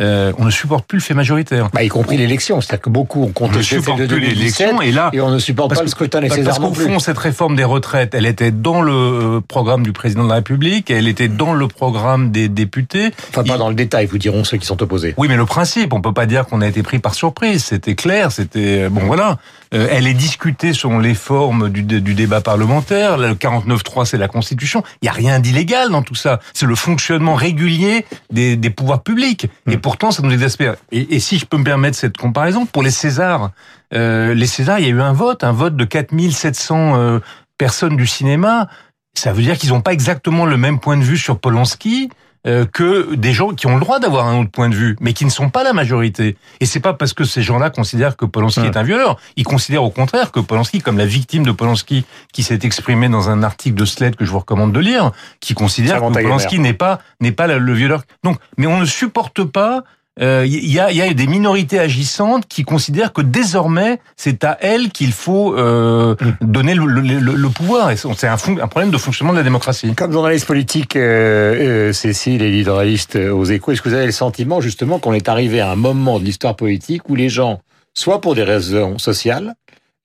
Euh, 0.00 0.32
on 0.38 0.44
ne 0.44 0.50
supporte 0.50 0.86
plus 0.86 0.98
le 0.98 1.02
fait 1.02 1.14
majoritaire. 1.14 1.68
Bah, 1.72 1.82
y 1.82 1.88
compris 1.88 2.16
l'élection, 2.16 2.60
c'est-à-dire 2.60 2.82
que 2.82 2.90
beaucoup 2.90 3.24
ont 3.24 3.32
contesté 3.32 3.78
de 3.78 4.16
l'élection 4.16 4.80
et 4.80 4.92
là, 4.92 5.10
et 5.12 5.20
on 5.20 5.30
ne 5.30 5.38
supporte 5.38 5.74
pas 5.74 5.82
le 5.82 5.88
scrutin 5.88 6.20
nécessaire 6.20 6.44
Parce 6.44 6.58
qu'au 6.58 6.72
fond, 6.72 6.98
cette 6.98 7.18
réforme 7.18 7.56
des 7.56 7.64
retraites, 7.64 8.14
elle 8.14 8.26
était 8.26 8.50
dans 8.50 8.80
le 8.80 8.92
euh, 8.92 9.40
programme 9.40 9.82
du 9.82 9.92
président 9.92 10.24
de 10.24 10.28
la 10.28 10.36
République, 10.36 10.90
elle 10.90 11.08
était 11.08 11.28
dans 11.28 11.52
le 11.52 11.66
programme 11.66 12.30
des 12.30 12.48
députés. 12.48 13.10
Enfin, 13.30 13.44
pas 13.44 13.58
dans 13.58 13.68
le 13.68 13.74
détail, 13.74 14.06
vous 14.06 14.18
diront 14.18 14.44
ceux 14.44 14.58
qui 14.58 14.66
sont 14.66 14.80
opposés. 14.82 15.14
Oui, 15.16 15.26
mais 15.28 15.36
le 15.36 15.46
principe, 15.46 15.92
on 15.92 16.00
peut 16.00 16.12
pas 16.12 16.26
dire 16.26 16.46
qu'on 16.46 16.60
a 16.60 16.68
été 16.68 16.82
pris 16.82 16.98
par 16.98 17.14
surprise. 17.14 17.64
C'était 17.64 17.94
clair, 17.94 18.30
c'était 18.30 18.84
euh, 18.84 18.90
bon, 18.90 19.02
voilà. 19.06 19.38
elle 19.72 20.06
est 20.06 20.14
discutée 20.14 20.72
selon 20.72 20.98
les 20.98 21.14
formes 21.14 21.68
du, 21.70 21.82
du 21.82 22.14
débat 22.14 22.40
parlementaire. 22.40 23.18
Le 23.18 23.34
49.3, 23.34 24.04
c'est 24.04 24.18
la 24.18 24.28
Constitution. 24.28 24.84
Il 25.02 25.06
y 25.06 25.08
a 25.08 25.12
rien 25.12 25.40
d'illégal 25.40 25.90
dans 25.90 26.02
tout 26.02 26.14
ça. 26.14 26.40
C'est 26.54 26.66
le 26.66 26.74
fonctionnement 26.74 27.34
régulier 27.34 28.04
des, 28.30 28.56
des 28.56 28.70
pouvoirs 28.70 29.02
publics. 29.02 29.48
Et 29.68 29.76
hmm 29.76 29.80
pourtant, 29.88 30.10
ça 30.10 30.22
nous 30.22 30.34
exaspère. 30.34 30.76
Et, 30.92 31.16
et, 31.16 31.18
si 31.18 31.38
je 31.38 31.46
peux 31.46 31.56
me 31.56 31.64
permettre 31.64 31.96
cette 31.96 32.18
comparaison, 32.18 32.66
pour 32.66 32.82
les 32.82 32.90
Césars, 32.90 33.52
euh, 33.94 34.34
les 34.34 34.46
Césars, 34.46 34.80
il 34.80 34.84
y 34.84 34.88
a 34.88 34.90
eu 34.90 35.00
un 35.00 35.14
vote, 35.14 35.44
un 35.44 35.52
vote 35.52 35.76
de 35.76 35.84
4700 35.86 36.96
euh, 36.98 37.20
personnes 37.56 37.96
du 37.96 38.06
cinéma. 38.06 38.68
Ça 39.14 39.32
veut 39.32 39.40
dire 39.40 39.56
qu'ils 39.56 39.70
n'ont 39.70 39.80
pas 39.80 39.94
exactement 39.94 40.44
le 40.44 40.58
même 40.58 40.78
point 40.78 40.98
de 40.98 41.02
vue 41.02 41.16
sur 41.16 41.38
Polanski 41.38 42.10
euh, 42.48 42.64
que 42.64 43.14
des 43.14 43.32
gens 43.32 43.50
qui 43.50 43.66
ont 43.66 43.74
le 43.74 43.80
droit 43.80 43.98
d'avoir 43.98 44.26
un 44.26 44.40
autre 44.40 44.50
point 44.50 44.70
de 44.70 44.74
vue, 44.74 44.96
mais 45.00 45.12
qui 45.12 45.26
ne 45.26 45.30
sont 45.30 45.50
pas 45.50 45.62
la 45.62 45.74
majorité. 45.74 46.36
Et 46.60 46.66
c'est 46.66 46.80
pas 46.80 46.94
parce 46.94 47.12
que 47.12 47.24
ces 47.24 47.42
gens-là 47.42 47.68
considèrent 47.68 48.16
que 48.16 48.24
Polanski 48.24 48.60
est 48.60 48.76
un 48.76 48.82
violeur. 48.82 49.18
Ils 49.36 49.44
considèrent 49.44 49.84
au 49.84 49.90
contraire 49.90 50.32
que 50.32 50.40
Polanski, 50.40 50.80
comme 50.80 50.96
la 50.96 51.06
victime 51.06 51.44
de 51.44 51.52
Polanski, 51.52 52.06
qui 52.32 52.42
s'est 52.42 52.60
exprimée 52.62 53.10
dans 53.10 53.28
un 53.28 53.42
article 53.42 53.76
de 53.76 53.84
Sled 53.84 54.16
que 54.16 54.24
je 54.24 54.30
vous 54.30 54.38
recommande 54.38 54.72
de 54.72 54.80
lire, 54.80 55.12
qui 55.40 55.52
considère 55.52 56.00
que 56.00 56.12
Polanski 56.12 56.58
n'est 56.58 56.72
pas 56.72 57.00
n'est 57.20 57.32
pas 57.32 57.46
le 57.46 57.72
violeur. 57.74 58.02
Donc, 58.24 58.38
mais 58.56 58.66
on 58.66 58.80
ne 58.80 58.86
supporte 58.86 59.44
pas 59.44 59.84
il 60.20 60.24
euh, 60.24 60.46
y, 60.46 60.80
a, 60.80 60.90
y, 60.90 61.00
a, 61.00 61.14
des 61.14 61.26
minorités 61.28 61.78
agissantes 61.78 62.48
qui 62.48 62.64
considèrent 62.64 63.12
que 63.12 63.22
désormais 63.22 64.00
c'est 64.16 64.42
à 64.42 64.58
elles 64.60 64.90
qu'il 64.90 65.12
faut 65.12 65.56
euh, 65.56 66.16
mm. 66.20 66.32
donner 66.40 66.74
le, 66.74 66.86
le, 66.86 67.18
le, 67.20 67.48
pouvoir. 67.50 67.92
C'est 67.96 68.26
un, 68.26 68.32
un, 68.34 68.66
problème 68.66 68.90
de 68.90 68.98
fonctionnement 68.98 69.32
de 69.32 69.38
la 69.38 69.44
démocratie. 69.44 69.94
Comme 69.94 70.12
journaliste 70.12 70.46
politique, 70.46 70.96
euh, 70.96 71.88
euh 71.88 71.92
Cécile 71.92 72.42
et 72.42 72.50
leaderiste 72.50 73.14
aux 73.14 73.44
Échos, 73.44 73.72
est-ce 73.72 73.82
que 73.82 73.90
vous 73.90 73.94
avez 73.94 74.06
le 74.06 74.12
sentiment 74.12 74.60
justement 74.60 74.98
qu'on 74.98 75.12
est 75.12 75.28
arrivé 75.28 75.60
à 75.60 75.70
un 75.70 75.76
moment 75.76 76.18
de 76.18 76.24
l'histoire 76.24 76.56
politique 76.56 77.08
où 77.08 77.14
les 77.14 77.28
gens, 77.28 77.60
soit 77.94 78.20
pour 78.20 78.34
des 78.34 78.42
raisons 78.42 78.98
sociales, 78.98 79.54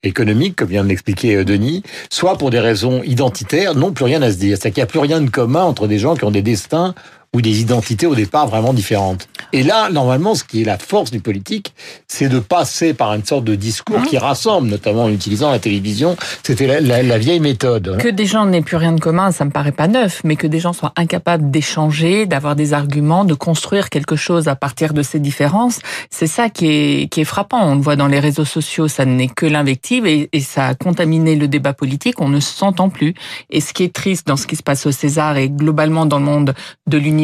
économiques, 0.04 0.54
comme 0.56 0.68
vient 0.68 0.84
de 0.84 0.88
l'expliquer 0.90 1.44
Denis, 1.44 1.82
soit 2.10 2.36
pour 2.36 2.50
des 2.50 2.60
raisons 2.60 3.02
identitaires, 3.02 3.74
n'ont 3.74 3.92
plus 3.92 4.04
rien 4.04 4.22
à 4.22 4.30
se 4.30 4.36
dire. 4.36 4.58
C'est-à-dire 4.58 4.74
qu'il 4.74 4.80
n'y 4.82 4.84
a 4.84 4.86
plus 4.86 4.98
rien 5.00 5.20
de 5.20 5.30
commun 5.30 5.62
entre 5.62 5.88
des 5.88 5.98
gens 5.98 6.14
qui 6.14 6.24
ont 6.24 6.30
des 6.30 6.42
destins 6.42 6.94
ou 7.34 7.42
des 7.42 7.60
identités 7.60 8.06
au 8.06 8.14
départ 8.14 8.46
vraiment 8.46 8.72
différentes. 8.72 9.28
Et 9.52 9.62
là, 9.62 9.90
normalement, 9.90 10.34
ce 10.34 10.44
qui 10.44 10.62
est 10.62 10.64
la 10.64 10.78
force 10.78 11.10
du 11.10 11.20
politique, 11.20 11.74
c'est 12.08 12.28
de 12.28 12.38
passer 12.38 12.94
par 12.94 13.12
une 13.12 13.24
sorte 13.24 13.44
de 13.44 13.56
discours 13.56 14.00
mmh. 14.00 14.06
qui 14.06 14.18
rassemble, 14.18 14.68
notamment 14.68 15.04
en 15.04 15.10
utilisant 15.10 15.50
la 15.50 15.58
télévision. 15.58 16.16
C'était 16.42 16.80
la, 16.80 17.18
vieille 17.18 17.40
méthode. 17.40 17.98
Que 17.98 18.08
des 18.08 18.26
gens 18.26 18.46
n'aient 18.46 18.62
plus 18.62 18.76
rien 18.76 18.92
de 18.92 19.00
commun, 19.00 19.32
ça 19.32 19.44
me 19.44 19.50
paraît 19.50 19.72
pas 19.72 19.88
neuf, 19.88 20.22
mais 20.24 20.36
que 20.36 20.46
des 20.46 20.60
gens 20.60 20.72
soient 20.72 20.92
incapables 20.96 21.50
d'échanger, 21.50 22.26
d'avoir 22.26 22.56
des 22.56 22.72
arguments, 22.72 23.24
de 23.24 23.34
construire 23.34 23.90
quelque 23.90 24.16
chose 24.16 24.48
à 24.48 24.56
partir 24.56 24.94
de 24.94 25.02
ces 25.02 25.18
différences, 25.18 25.80
c'est 26.10 26.26
ça 26.26 26.48
qui 26.48 26.66
est, 26.66 27.08
qui 27.10 27.20
est 27.20 27.24
frappant. 27.24 27.60
On 27.62 27.74
le 27.74 27.80
voit 27.80 27.96
dans 27.96 28.08
les 28.08 28.20
réseaux 28.20 28.44
sociaux, 28.44 28.88
ça 28.88 29.04
n'est 29.04 29.28
que 29.28 29.46
l'invective 29.46 30.06
et, 30.06 30.28
et 30.32 30.40
ça 30.40 30.68
a 30.68 30.74
contaminé 30.74 31.34
le 31.34 31.48
débat 31.48 31.72
politique, 31.72 32.20
on 32.20 32.28
ne 32.28 32.40
s'entend 32.40 32.90
plus. 32.90 33.14
Et 33.50 33.60
ce 33.60 33.72
qui 33.72 33.82
est 33.82 33.92
triste 33.92 34.26
dans 34.26 34.36
ce 34.36 34.46
qui 34.46 34.56
se 34.56 34.62
passe 34.62 34.86
au 34.86 34.92
César 34.92 35.36
et 35.36 35.48
globalement 35.48 36.06
dans 36.06 36.18
le 36.18 36.24
monde 36.24 36.54
de 36.86 36.98
l'univers 36.98 37.23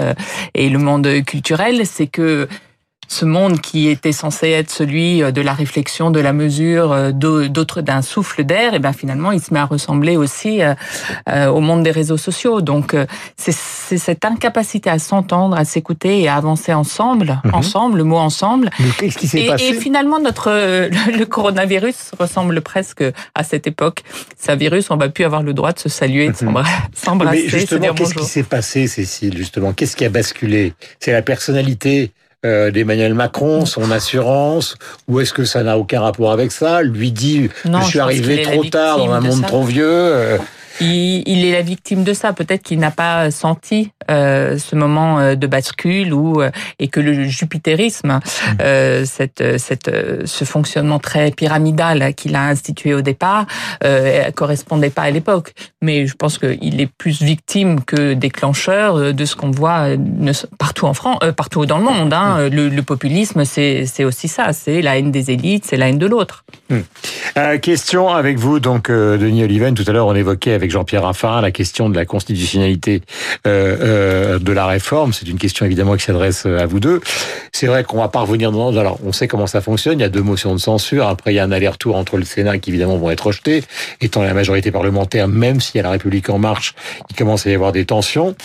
euh, 0.00 0.14
et 0.54 0.68
le 0.68 0.78
monde 0.78 1.24
culturel, 1.24 1.86
c'est 1.86 2.06
que 2.06 2.48
ce 3.08 3.24
monde 3.24 3.60
qui 3.60 3.88
était 3.88 4.12
censé 4.12 4.50
être 4.50 4.70
celui 4.70 5.22
euh, 5.22 5.30
de 5.30 5.40
la 5.40 5.52
réflexion, 5.52 6.10
de 6.10 6.20
la 6.20 6.32
mesure, 6.32 6.92
euh, 6.92 7.10
d'autres 7.12 7.80
d'un 7.80 8.02
souffle 8.02 8.44
d'air, 8.44 8.74
et 8.74 8.78
bien 8.78 8.92
finalement 8.92 9.32
il 9.32 9.40
se 9.40 9.52
met 9.52 9.60
à 9.60 9.66
ressembler 9.66 10.16
aussi 10.16 10.60
au 11.28 11.60
monde 11.60 11.82
des 11.82 11.90
réseaux 11.90 12.16
sociaux. 12.16 12.60
Donc 12.60 12.96
c'est 13.36 13.52
cette 13.52 14.24
incapacité 14.24 14.90
à 14.90 14.98
s'entendre, 14.98 15.56
à 15.56 15.64
s'écouter 15.64 16.20
et 16.22 16.28
à 16.28 16.36
avancer 16.36 16.72
ensemble, 16.72 17.40
mhm. 17.44 17.54
ensemble, 17.54 17.98
le 17.98 18.04
mot 18.04 18.16
ensemble. 18.16 18.70
Qu'est-ce 18.98 19.18
qui 19.18 19.28
s'est 19.28 19.46
passé 19.46 19.64
Et 19.64 19.74
finalement 19.74 20.20
notre 20.20 20.50
le 20.50 21.24
coronavirus 21.24 22.12
ressemble 22.18 22.60
presque 22.60 23.04
à 23.34 23.44
cette 23.44 23.66
époque. 23.66 24.02
C'est 24.36 24.52
un 24.52 24.56
virus, 24.56 24.90
on 24.90 24.96
va 24.96 25.08
plus 25.08 25.24
avoir 25.24 25.42
le 25.42 25.54
droit 25.54 25.72
de 25.72 25.78
se 25.78 25.88
saluer, 25.88 26.26
de 26.26 26.44
mhm. 26.44 26.64
s'embrasser. 26.94 27.42
Mais 27.44 27.48
justement, 27.48 27.94
qu'est-ce 27.94 28.14
qui 28.14 28.24
s'est 28.24 28.42
passé, 28.42 28.86
Cécile 28.86 29.36
Justement, 29.36 29.72
qu'est-ce 29.72 29.96
qui 29.96 30.04
a 30.04 30.08
basculé? 30.08 30.74
C'est 31.00 31.12
la 31.12 31.22
personnalité 31.22 32.12
euh, 32.44 32.70
d'Emmanuel 32.70 33.14
Macron, 33.14 33.66
son 33.66 33.90
assurance, 33.90 34.76
ou 35.08 35.20
est-ce 35.20 35.32
que 35.32 35.44
ça 35.44 35.62
n'a 35.62 35.78
aucun 35.78 36.00
rapport 36.00 36.32
avec 36.32 36.52
ça? 36.52 36.82
Lui 36.82 37.12
dit, 37.12 37.50
je 37.64 37.86
suis 37.86 38.00
arrivé 38.00 38.42
trop 38.42 38.64
tard 38.64 38.98
dans 38.98 39.12
un 39.12 39.20
monde 39.20 39.46
trop 39.46 39.64
vieux. 39.64 40.38
Euh, 40.80 40.84
il, 40.84 41.22
il, 41.26 41.44
est 41.44 41.52
la 41.52 41.62
victime 41.62 42.04
de 42.04 42.12
ça. 42.12 42.32
Peut-être 42.32 42.62
qu'il 42.62 42.78
n'a 42.78 42.90
pas 42.90 43.30
senti 43.30 43.90
euh, 44.10 44.58
ce 44.58 44.76
moment 44.76 45.18
euh, 45.18 45.34
de 45.34 45.46
bascule 45.46 46.12
ou 46.12 46.40
euh, 46.40 46.50
et 46.78 46.88
que 46.88 47.00
le 47.00 47.24
jupitérisme, 47.24 48.08
mmh. 48.12 48.20
euh, 48.62 49.04
cette, 49.04 49.58
cette, 49.58 49.90
ce 50.24 50.44
fonctionnement 50.44 50.98
très 50.98 51.30
pyramidal 51.30 52.14
qu'il 52.14 52.34
a 52.36 52.44
institué 52.44 52.94
au 52.94 53.02
départ, 53.02 53.46
euh, 53.84 54.30
correspondait 54.32 54.90
pas 54.90 55.02
à 55.02 55.10
l'époque. 55.10 55.52
Mais 55.80 56.06
je 56.06 56.14
pense 56.14 56.38
qu'il 56.38 56.80
est 56.80 56.90
plus 56.98 57.22
victime 57.22 57.82
que 57.84 58.14
déclencheur 58.14 59.12
de 59.12 59.24
ce 59.24 59.36
qu'on 59.36 59.50
voit 59.50 59.88
partout 60.58 60.86
en 60.86 60.94
France, 60.94 61.18
partout 61.36 61.66
dans 61.66 61.78
le 61.78 61.84
monde. 61.84 62.12
Hein. 62.12 62.48
Mmh. 62.48 62.54
Le, 62.54 62.68
le, 62.68 62.82
populisme, 62.82 63.44
c'est 63.44 64.04
aussi 64.04 64.28
ça. 64.28 64.52
C'est 64.52 64.82
la 64.82 64.98
haine 64.98 65.10
des 65.10 65.30
élites, 65.30 65.64
c'est 65.64 65.76
la 65.76 65.88
haine 65.88 65.98
de 65.98 66.06
l'autre. 66.06 66.44
Mmh. 66.70 67.58
question 67.60 68.08
avec 68.08 68.38
vous, 68.38 68.60
donc 68.60 68.90
Denis 68.90 69.44
Oliven. 69.44 69.74
Tout 69.74 69.84
à 69.86 69.92
l'heure, 69.92 70.06
on 70.06 70.14
évoquait 70.14 70.54
avec 70.62 70.70
Jean-Pierre 70.70 71.02
Raffarin 71.02 71.40
la 71.40 71.50
question 71.50 71.90
de 71.90 71.96
la 71.96 72.04
constitutionnalité 72.04 73.02
euh, 73.46 74.38
de 74.38 74.52
la 74.52 74.66
réforme. 74.66 75.12
C'est 75.12 75.28
une 75.28 75.38
question 75.38 75.66
évidemment 75.66 75.96
qui 75.96 76.04
s'adresse 76.04 76.46
à 76.46 76.66
vous 76.66 76.78
deux. 76.78 77.00
C'est 77.52 77.66
vrai 77.66 77.82
qu'on 77.82 77.98
va 77.98 78.08
pas 78.08 78.20
revenir 78.20 78.52
dans. 78.52 78.76
Alors, 78.76 78.98
on 79.04 79.12
sait 79.12 79.26
comment 79.26 79.48
ça 79.48 79.60
fonctionne. 79.60 79.98
Il 79.98 80.02
y 80.02 80.04
a 80.04 80.08
deux 80.08 80.22
motions 80.22 80.54
de 80.54 80.60
censure. 80.60 81.08
Après, 81.08 81.32
il 81.32 81.36
y 81.36 81.38
a 81.40 81.44
un 81.44 81.50
aller-retour 81.52 81.96
entre 81.96 82.16
le 82.16 82.24
Sénat 82.24 82.58
qui 82.58 82.70
évidemment 82.70 82.96
vont 82.96 83.10
être 83.10 83.26
rejetés, 83.26 83.64
étant 84.00 84.22
la 84.22 84.34
majorité 84.34 84.70
parlementaire, 84.70 85.26
même 85.26 85.60
s'il 85.60 85.76
y 85.76 85.80
a 85.80 85.82
la 85.82 85.90
République 85.90 86.30
en 86.30 86.38
marche, 86.38 86.74
il 87.10 87.16
commence 87.16 87.46
à 87.46 87.50
y 87.50 87.54
avoir 87.54 87.72
des 87.72 87.84
tensions. 87.84 88.36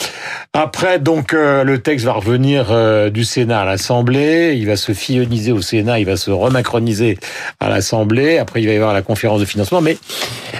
Après, 0.53 1.00
donc, 1.00 1.33
le 1.33 1.77
texte 1.77 2.05
va 2.05 2.13
revenir 2.13 3.12
du 3.12 3.24
Sénat 3.24 3.62
à 3.62 3.65
l'Assemblée. 3.65 4.55
Il 4.57 4.65
va 4.65 4.75
se 4.75 4.91
fioniser 4.93 5.51
au 5.51 5.62
Sénat. 5.62 6.00
Il 6.00 6.05
va 6.05 6.17
se 6.17 6.31
remacroniser 6.31 7.17
à 7.59 7.69
l'Assemblée. 7.69 8.39
Après, 8.39 8.62
il 8.62 8.65
va 8.65 8.74
y 8.74 8.75
avoir 8.75 8.93
la 8.93 9.03
conférence 9.03 9.39
de 9.39 9.45
financement. 9.45 9.81
Mais 9.81 9.97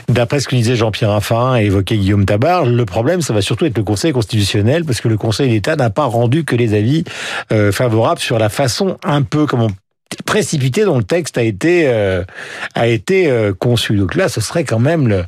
d'après 0.07 0.39
ce 0.39 0.47
que 0.47 0.55
disait 0.55 0.75
Jean-Pierre 0.75 1.11
Raffarin 1.11 1.47
et 1.56 1.66
évoquait 1.66 1.98
Guillaume 1.98 2.25
Tabar, 2.25 2.66
le 2.66 2.86
problème, 2.86 3.22
ça 3.22 3.34
va 3.34 3.42
surtout 3.42 3.66
être 3.66 3.77
le 3.77 3.84
Conseil 3.84 4.12
constitutionnel, 4.12 4.86
parce 4.86 5.01
que 5.01 5.08
le 5.08 5.18
Conseil 5.18 5.50
d'État 5.50 5.75
n'a 5.75 5.89
pas 5.89 6.06
rendu 6.06 6.44
que 6.44 6.56
les 6.56 6.74
avis 6.74 7.04
euh, 7.51 7.72
favorables 7.72 8.20
sur 8.20 8.39
la 8.39 8.50
façon 8.50 8.98
un 9.04 9.22
peu, 9.22 9.46
comment 9.46 9.70
précipité 10.25 10.86
dont 10.86 10.98
le 10.98 11.04
texte 11.04 11.38
a 11.38 11.44
été 11.44 11.88
euh, 11.88 12.24
a 12.75 12.88
été 12.88 13.30
euh, 13.30 13.54
conçu. 13.54 13.96
Donc 13.96 14.16
là, 14.16 14.30
ce 14.30 14.39
serait 14.39 14.63
quand 14.63 14.80
même 14.80 15.25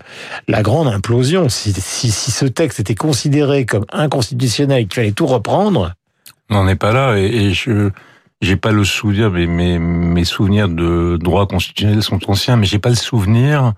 la 0.48 0.62
grande 0.62 0.88
implosion 0.88 1.50
si, 1.50 1.74
si, 1.74 2.12
ce 2.12 2.46
texte 2.46 2.80
était 2.80 2.96
considéré 2.96 3.66
comme 3.66 3.86
inconstitutionnel 3.92 4.82
et 4.82 4.86
qu'il 4.86 4.96
fallait 4.96 5.12
tout 5.12 5.28
reprendre. 5.28 5.94
On 6.50 6.56
n'en 6.56 6.68
est 6.68 6.76
pas 6.76 6.94
là 6.94 7.18
et, 7.18 7.26
et 7.26 7.54
je 7.54 7.92
j'ai 8.42 8.56
pas 8.56 8.72
le 8.72 8.86
souvenir, 8.86 9.32
mais 9.32 9.48
mes, 9.48 9.80
mes 9.80 10.24
souvenirs 10.24 10.70
de 10.70 11.18
droit 11.18 11.46
constitutionnel 11.46 12.02
sont 12.02 12.20
anciens, 12.30 12.56
mais 12.56 12.66
j'ai 12.66 12.80
pas 12.80 12.90
le 12.90 12.96
souvenir 12.96 13.74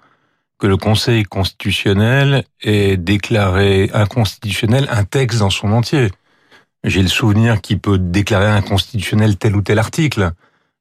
que 0.62 0.68
le 0.68 0.78
Conseil 0.78 1.24
constitutionnel 1.24 2.44
ait 2.62 2.96
déclaré 2.96 3.90
inconstitutionnel 3.96 4.88
un 4.92 5.04
texte 5.04 5.40
dans 5.40 5.50
son 5.50 5.72
entier. 5.72 6.12
J'ai 6.84 7.02
le 7.02 7.08
souvenir 7.08 7.62
qu'il 7.62 7.80
peut 7.80 7.98
déclarer 7.98 8.46
inconstitutionnel 8.46 9.38
tel 9.38 9.56
ou 9.56 9.64
tel 9.64 9.80
article. 9.80 10.34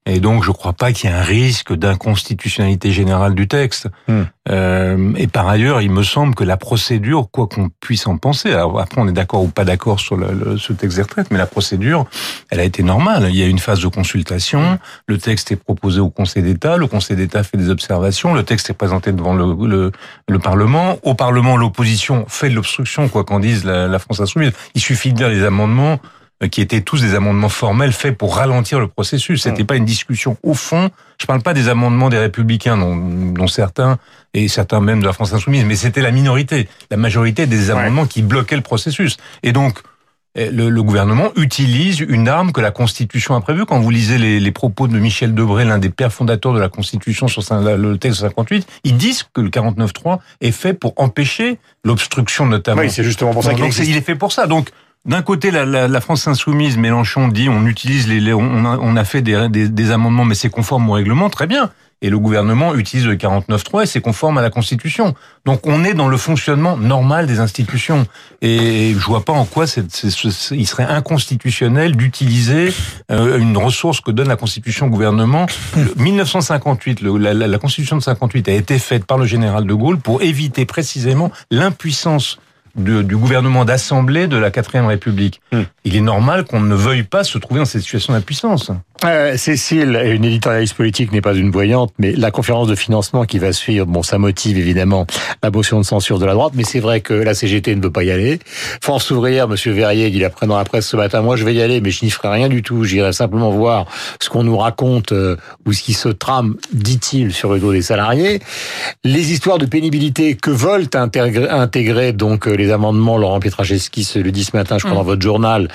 Et 0.07 0.19
donc, 0.19 0.43
je 0.43 0.49
ne 0.49 0.55
crois 0.55 0.73
pas 0.73 0.93
qu'il 0.93 1.11
y 1.11 1.13
ait 1.13 1.17
un 1.17 1.23
risque 1.23 1.75
d'inconstitutionnalité 1.75 2.91
générale 2.91 3.35
du 3.35 3.47
texte. 3.47 3.87
Hmm. 4.09 4.23
Euh, 4.49 5.13
et 5.17 5.27
par 5.27 5.47
ailleurs, 5.47 5.83
il 5.83 5.91
me 5.91 6.03
semble 6.03 6.35
que 6.35 6.43
la 6.43 6.57
procédure, 6.57 7.29
quoi 7.31 7.47
qu'on 7.47 7.69
puisse 7.81 8.07
en 8.07 8.17
penser, 8.17 8.51
alors 8.51 8.81
après 8.81 9.01
on 9.01 9.07
est 9.07 9.13
d'accord 9.13 9.43
ou 9.43 9.49
pas 9.49 9.65
d'accord 9.65 10.01
sur 10.01 10.17
le, 10.17 10.57
ce 10.57 10.73
texte 10.73 10.97
des 10.97 11.03
retraites, 11.03 11.31
mais 11.31 11.39
la 11.39 11.47
procédure, 11.47 12.07
elle 12.49 12.61
a 12.61 12.65
été 12.65 12.83
normale. 12.83 13.27
Il 13.29 13.37
y 13.37 13.43
a 13.43 13.47
une 13.47 13.59
phase 13.59 13.81
de 13.81 13.89
consultation, 13.89 14.79
le 15.07 15.19
texte 15.19 15.53
est 15.53 15.57
proposé 15.57 16.01
au 16.01 16.09
Conseil 16.11 16.43
d'État, 16.43 16.79
le 16.79 16.87
Conseil 16.87 17.17
d'État 17.17 17.45
fait 17.45 17.59
des 17.59 17.69
observations, 17.69 18.33
le 18.33 18.43
texte 18.43 18.71
est 18.71 18.75
présenté 18.75 19.13
devant 19.13 19.35
le, 19.35 19.55
le, 19.67 19.93
le 20.29 20.39
Parlement. 20.39 20.99
Au 21.03 21.15
Parlement, 21.15 21.59
l'opposition 21.59 22.25
fait 22.27 22.49
de 22.49 22.55
l'obstruction, 22.55 23.09
quoi 23.09 23.25
qu'en 23.25 23.39
dise 23.39 23.65
la, 23.65 23.87
la 23.87 23.99
France 23.99 24.21
insoumise. 24.21 24.53
Il 24.75 24.81
suffit 24.81 25.13
de 25.13 25.19
lire 25.19 25.29
les 25.29 25.45
amendements 25.45 26.01
qui 26.49 26.61
étaient 26.61 26.81
tous 26.81 27.03
des 27.03 27.15
amendements 27.15 27.49
formels 27.49 27.93
faits 27.93 28.17
pour 28.17 28.37
ralentir 28.37 28.81
le 28.81 28.89
processus. 28.89 29.43
C'était 29.43 29.65
pas 29.65 29.77
une 29.77 29.85
discussion 29.85 30.39
au 30.43 30.55
fond. 30.55 30.91
Je 31.21 31.27
parle 31.27 31.43
pas 31.43 31.53
des 31.53 31.69
amendements 31.69 32.09
des 32.09 32.19
républicains, 32.19 32.79
dont, 32.79 32.97
dont 32.97 33.47
certains 33.47 33.99
et 34.33 34.49
certains 34.49 34.81
même 34.81 35.01
de 35.01 35.07
la 35.07 35.13
France 35.13 35.35
insoumise, 35.35 35.65
mais 35.65 35.77
c'était 35.77 36.01
la 36.01 36.13
minorité, 36.13 36.69
la 36.91 36.97
majorité 36.97 37.47
des 37.47 37.71
amendements 37.71 38.07
qui 38.07 38.23
bloquaient 38.23 38.57
le 38.57 38.63
processus. 38.63 39.19
Et 39.43 39.53
donc 39.53 39.83
eh, 40.37 40.49
le, 40.49 40.71
le, 40.71 40.83
gouvernement 40.85 41.31
utilise 41.35 41.99
une 41.99 42.29
arme 42.29 42.53
que 42.53 42.61
la 42.61 42.71
Constitution 42.71 43.35
a 43.35 43.41
prévue. 43.41 43.67
Quand 43.67 43.81
vous 43.81 43.91
lisez 43.91 44.17
les, 44.17 44.39
les 44.39 44.53
propos 44.53 44.87
de 44.87 44.97
Michel 44.97 45.35
Debré, 45.35 45.65
l'un 45.65 45.79
des 45.79 45.91
pères 45.91 46.13
fondateurs 46.13 46.55
de 46.55 46.61
la 46.61 46.69
Constitution 46.69 47.27
sur 47.27 47.43
le 47.53 47.97
texte 47.97 48.21
58, 48.21 48.67
ils 48.85 48.97
disent 48.97 49.25
que 49.25 49.41
le 49.41 49.51
49.3 49.51 50.21
est 50.41 50.53
fait 50.53 50.73
pour 50.73 50.95
empêcher 50.99 51.59
l'obstruction 51.85 52.47
notamment. 52.47 52.83
Oui, 52.83 52.91
c'est 52.91 53.03
justement 53.03 53.33
pour 53.33 53.43
ça 53.43 53.55
qu'il 53.55 53.65
il 53.65 53.97
est 53.97 54.03
fait 54.03 54.15
pour 54.15 54.31
ça. 54.31 54.47
Donc 54.47 54.71
d'un 55.07 55.23
côté, 55.23 55.51
la, 55.51 55.65
la, 55.65 55.89
la, 55.89 56.01
France 56.01 56.29
insoumise, 56.29 56.77
Mélenchon 56.77 57.29
dit 57.29 57.49
on 57.49 57.67
utilise 57.67 58.07
les, 58.07 58.33
on, 58.35 58.65
a, 58.65 58.79
on 58.79 58.97
a 58.97 59.05
fait 59.05 59.23
des, 59.23 59.49
des, 59.49 59.69
des 59.69 59.91
amendements, 59.91 60.25
mais 60.25 60.35
c'est 60.35 60.51
conforme 60.51 60.89
au 60.91 60.93
règlement, 60.93 61.31
très 61.31 61.47
bien. 61.47 61.71
Et 62.03 62.09
le 62.09 62.19
gouvernement 62.19 62.75
utilise 62.75 63.07
le 63.07 63.15
49.3 63.15 63.83
et 63.83 63.87
c'est 63.87 64.01
conforme 64.01 64.39
à 64.39 64.43
la 64.43 64.49
Constitution. 64.49 65.15
Donc 65.45 65.67
on 65.67 65.85
est 65.85 65.93
dans 65.93 66.09
le 66.09 66.17
fonctionnement 66.17 66.79
normal 66.79 67.27
des 67.27 67.41
institutions. 67.41 68.07
Et 68.41 68.95
je 68.95 69.05
vois 69.05 69.23
pas 69.23 69.35
en 69.35 69.45
quoi 69.45 69.67
il 69.67 70.67
serait 70.67 70.85
inconstitutionnel 70.85 71.97
d'utiliser 71.97 72.73
euh, 73.11 73.39
une 73.39 73.57
ressource 73.59 74.01
que 74.01 74.11
donne 74.11 74.29
la 74.29 74.37
Constitution 74.37 74.87
au 74.87 74.89
gouvernement. 74.89 75.45
1958, 75.97 77.03
le, 77.03 77.19
la, 77.19 77.35
la 77.35 77.59
Constitution 77.59 77.97
de 77.97 78.03
58 78.03 78.49
a 78.49 78.53
été 78.53 78.79
faite 78.79 79.05
par 79.05 79.19
le 79.19 79.27
général 79.27 79.67
de 79.67 79.75
Gaulle 79.75 79.99
pour 79.99 80.23
éviter 80.23 80.65
précisément 80.65 81.31
l'impuissance 81.51 82.39
du 82.75 83.17
gouvernement 83.17 83.65
d'assemblée 83.65 84.27
de 84.27 84.37
la 84.37 84.51
quatrième 84.51 84.87
République. 84.87 85.41
Hmm. 85.53 85.63
Il 85.85 85.97
est 85.97 86.01
normal 86.01 86.45
qu'on 86.45 86.61
ne 86.61 86.75
veuille 86.75 87.05
pas 87.05 87.25
se 87.25 87.39
trouver 87.39 87.61
dans 87.61 87.67
cette 87.67 87.83
situation 87.83 88.13
d'impuissance. 88.13 88.71
Euh, 89.05 89.37
Cécile, 89.39 89.99
une 90.05 90.27
éditorialiste 90.27 90.75
politique, 90.75 91.11
n'est 91.11 91.23
pas 91.23 91.35
une 91.35 91.51
voyante, 91.51 91.93
mais 91.99 92.13
la 92.13 92.31
conférence 92.31 92.69
de 92.69 92.75
financement 92.75 93.25
qui 93.25 93.39
va 93.39 93.55
suivre, 93.55 93.87
bon, 93.87 94.03
ça 94.03 94.19
motive 94.19 94.59
évidemment 94.59 95.07
la 95.43 95.51
motion 95.51 95.79
de 95.79 95.85
censure 95.87 96.19
de 96.19 96.27
la 96.27 96.35
droite, 96.35 96.53
mais 96.55 96.65
c'est 96.65 96.81
vrai 96.81 97.01
que 97.01 97.15
la 97.15 97.33
CGT 97.33 97.75
ne 97.77 97.83
veut 97.83 97.91
pas 97.91 98.05
y 98.05 98.11
aller. 98.11 98.41
Force 98.83 99.11
ouvrière, 99.11 99.49
Monsieur 99.49 99.73
Verrier 99.73 100.11
dit 100.11 100.23
après 100.23 100.47
dans 100.47 100.59
la 100.59 100.65
presse 100.65 100.87
ce 100.87 100.97
matin, 100.97 101.23
moi 101.23 101.37
je 101.37 101.47
vais 101.47 101.55
y 101.55 101.63
aller, 101.63 101.81
mais 101.81 101.91
je 101.91 102.05
n'y 102.05 102.11
ferai 102.11 102.29
rien 102.29 102.51
du 102.51 102.63
tout. 102.63 102.85
J'irai 102.85 103.15
simplement 103.15 103.51
voir 103.51 103.87
ce 104.21 104.29
qu'on 104.29 104.43
nous 104.43 104.59
raconte 104.59 105.13
euh, 105.13 105.37
ou 105.65 105.73
ce 105.73 105.83
qui 105.83 105.95
se 105.95 106.11
trame, 106.11 106.57
dit-il, 106.75 107.33
sur 107.33 107.53
le 107.55 107.59
dos 107.59 107.73
des 107.73 107.83
salariés. 107.83 108.41
Les 109.03 109.33
histoires 109.33 109.57
de 109.57 109.67
pénibilité 109.67 110.37
que 110.37 110.51
veulent 110.51 110.89
intégrer, 110.93 111.49
intégrer 111.49 112.13
donc 112.13 112.47
euh, 112.47 112.55
les 112.61 112.71
amendements, 112.71 113.17
Laurent 113.17 113.41
Pietraszewski 113.41 114.09
le 114.17 114.31
dit 114.31 114.45
ce 114.45 114.57
matin, 114.57 114.79
je 114.79 114.85
crois, 114.85 114.97
dans 114.97 115.03
mm. 115.03 115.07
votre 115.07 115.23
journal. 115.23 115.69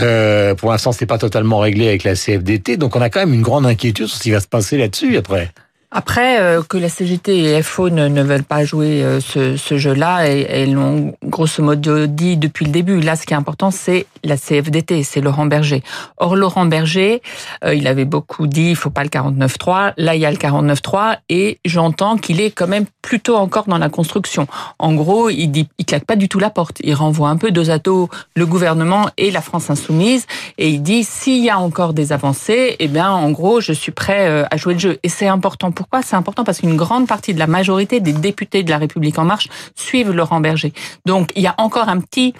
Euh, 0.00 0.54
pour 0.54 0.70
l'instant, 0.70 0.92
c'est 0.92 1.06
pas 1.06 1.18
totalement 1.18 1.58
réglé 1.58 1.88
avec 1.88 2.04
la 2.04 2.14
CFDT, 2.14 2.76
donc 2.76 2.96
on 2.96 3.00
a 3.00 3.10
quand 3.10 3.20
même 3.20 3.34
une 3.34 3.42
grande 3.42 3.66
inquiétude 3.66 4.06
sur 4.06 4.16
ce 4.16 4.22
qui 4.22 4.30
va 4.30 4.40
se 4.40 4.48
passer 4.48 4.76
là-dessus 4.76 5.16
après. 5.16 5.52
Après, 5.96 6.40
euh, 6.40 6.60
que 6.64 6.76
la 6.76 6.88
CGT 6.88 7.54
et 7.54 7.62
FO 7.62 7.88
ne, 7.88 8.22
veulent 8.24 8.42
pas 8.42 8.64
jouer 8.64 9.04
euh, 9.04 9.20
ce, 9.20 9.56
ce 9.56 9.78
jeu-là, 9.78 10.28
et, 10.28 10.40
et 10.40 10.66
l'ont 10.66 11.14
grosso 11.22 11.62
modo 11.62 12.08
dit 12.08 12.36
depuis 12.36 12.64
le 12.64 12.72
début. 12.72 13.00
Là, 13.00 13.14
ce 13.14 13.24
qui 13.24 13.32
est 13.32 13.36
important, 13.36 13.70
c'est 13.70 14.06
la 14.24 14.36
CFDT, 14.36 15.04
c'est 15.04 15.20
Laurent 15.20 15.46
Berger. 15.46 15.84
Or, 16.16 16.34
Laurent 16.34 16.66
Berger, 16.66 17.22
euh, 17.64 17.76
il 17.76 17.86
avait 17.86 18.06
beaucoup 18.06 18.48
dit, 18.48 18.70
il 18.70 18.76
faut 18.76 18.90
pas 18.90 19.04
le 19.04 19.08
49-3. 19.08 19.92
Là, 19.96 20.16
il 20.16 20.20
y 20.20 20.26
a 20.26 20.32
le 20.32 20.36
49-3, 20.36 21.18
et 21.28 21.60
j'entends 21.64 22.16
qu'il 22.16 22.40
est 22.40 22.50
quand 22.50 22.66
même 22.66 22.86
plutôt 23.00 23.36
encore 23.36 23.66
dans 23.68 23.78
la 23.78 23.88
construction. 23.88 24.48
En 24.80 24.94
gros, 24.94 25.30
il 25.30 25.46
dit, 25.46 25.68
il 25.78 25.84
claque 25.84 26.06
pas 26.06 26.16
du 26.16 26.28
tout 26.28 26.40
la 26.40 26.50
porte. 26.50 26.78
Il 26.82 26.94
renvoie 26.94 27.28
un 27.28 27.36
peu 27.36 27.52
deux 27.52 27.70
atos, 27.70 28.08
le 28.34 28.46
gouvernement 28.46 29.10
et 29.16 29.30
la 29.30 29.40
France 29.40 29.70
insoumise, 29.70 30.26
et 30.58 30.70
il 30.70 30.82
dit, 30.82 31.04
s'il 31.04 31.44
y 31.44 31.50
a 31.50 31.60
encore 31.60 31.94
des 31.94 32.12
avancées, 32.12 32.74
eh 32.80 32.88
bien, 32.88 33.12
en 33.12 33.30
gros, 33.30 33.60
je 33.60 33.72
suis 33.72 33.92
prêt 33.92 34.44
à 34.50 34.56
jouer 34.56 34.74
le 34.74 34.80
jeu. 34.80 34.98
Et 35.04 35.08
c'est 35.08 35.28
important 35.28 35.70
pour 35.70 35.83
pourquoi 35.84 36.00
c'est 36.00 36.16
important 36.16 36.44
Parce 36.44 36.60
qu'une 36.60 36.76
grande 36.76 37.06
partie 37.06 37.34
de 37.34 37.38
la 37.38 37.46
majorité 37.46 38.00
des 38.00 38.14
députés 38.14 38.62
de 38.62 38.70
la 38.70 38.78
République 38.78 39.18
en 39.18 39.26
marche 39.26 39.48
suivent 39.74 40.12
Laurent 40.12 40.40
Berger. 40.40 40.72
Donc 41.04 41.30
il 41.36 41.42
y 41.42 41.46
a 41.46 41.54
encore 41.58 41.90
un 41.90 42.00
petit 42.00 42.32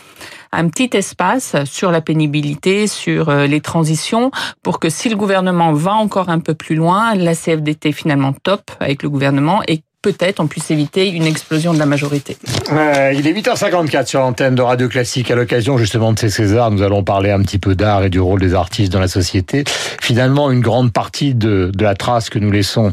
un 0.51 0.69
petit 0.69 0.89
espace 0.97 1.55
sur 1.65 1.91
la 1.91 2.01
pénibilité, 2.01 2.87
sur 2.87 3.29
euh, 3.29 3.47
les 3.47 3.61
transitions, 3.61 4.31
pour 4.63 4.79
que 4.79 4.89
si 4.89 5.11
le 5.11 5.17
gouvernement 5.17 5.73
va 5.73 5.93
encore 5.93 6.31
un 6.31 6.39
peu 6.39 6.55
plus 6.55 6.75
loin, 6.77 7.15
la 7.15 7.35
CFDT 7.35 7.93
finalement 7.93 8.33
top 8.33 8.71
avec 8.81 9.03
le 9.03 9.11
gouvernement 9.11 9.61
et 9.69 9.83
peut-être 10.05 10.41
on 10.41 10.47
puisse 10.47 10.71
éviter 10.71 11.09
une 11.09 11.27
explosion 11.27 11.73
de 11.73 11.79
la 11.79 11.87
majorité. 11.87 12.37
Euh, 12.71 13.15
il 13.17 13.27
est 13.27 13.33
8h54 13.33 14.05
sur 14.05 14.21
l'antenne 14.21 14.55
de 14.55 14.61
Radio 14.61 14.87
Classique. 14.87 15.31
À 15.31 15.35
l'occasion 15.35 15.79
justement 15.79 16.13
de 16.13 16.19
ces 16.19 16.29
Césars, 16.29 16.71
nous 16.71 16.83
allons 16.83 17.03
parler 17.03 17.31
un 17.31 17.41
petit 17.41 17.59
peu 17.59 17.75
d'art 17.75 18.05
et 18.05 18.11
du 18.11 18.21
rôle 18.21 18.39
des 18.39 18.53
artistes 18.53 18.93
dans 18.93 19.01
la 19.01 19.09
société. 19.09 19.65
Finalement, 20.03 20.51
une 20.51 20.61
grande 20.61 20.93
partie 20.93 21.35
de, 21.35 21.73
la 21.81 21.95
trace 21.95 22.29
que 22.29 22.39
nous 22.39 22.51
laissons 22.51 22.93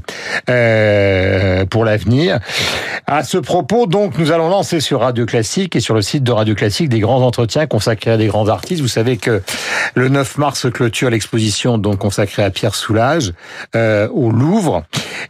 euh, 0.49 1.65
pour 1.65 1.83
l'avenir. 1.83 2.39
À 3.07 3.25
ce 3.25 3.37
propos, 3.37 3.87
donc, 3.87 4.17
nous 4.17 4.31
allons 4.31 4.47
lancer 4.47 4.79
sur 4.79 5.01
Radio 5.01 5.25
Classique 5.25 5.75
et 5.75 5.81
sur 5.81 5.93
le 5.93 6.01
site 6.01 6.23
de 6.23 6.31
Radio 6.31 6.55
Classique 6.55 6.87
des 6.87 7.01
grands 7.01 7.21
entretiens 7.21 7.67
consacrés 7.67 8.11
à 8.11 8.17
des 8.17 8.27
grands 8.27 8.47
artistes. 8.47 8.81
Vous 8.81 8.87
savez 8.87 9.17
que 9.17 9.41
le 9.95 10.07
9 10.07 10.37
mars 10.37 10.67
clôture 10.71 11.09
l'exposition 11.09 11.77
donc 11.77 11.97
consacrée 11.97 12.43
à 12.43 12.51
Pierre 12.51 12.75
Soulages 12.75 13.33
euh, 13.75 14.07
au 14.13 14.31
Louvre. 14.31 14.83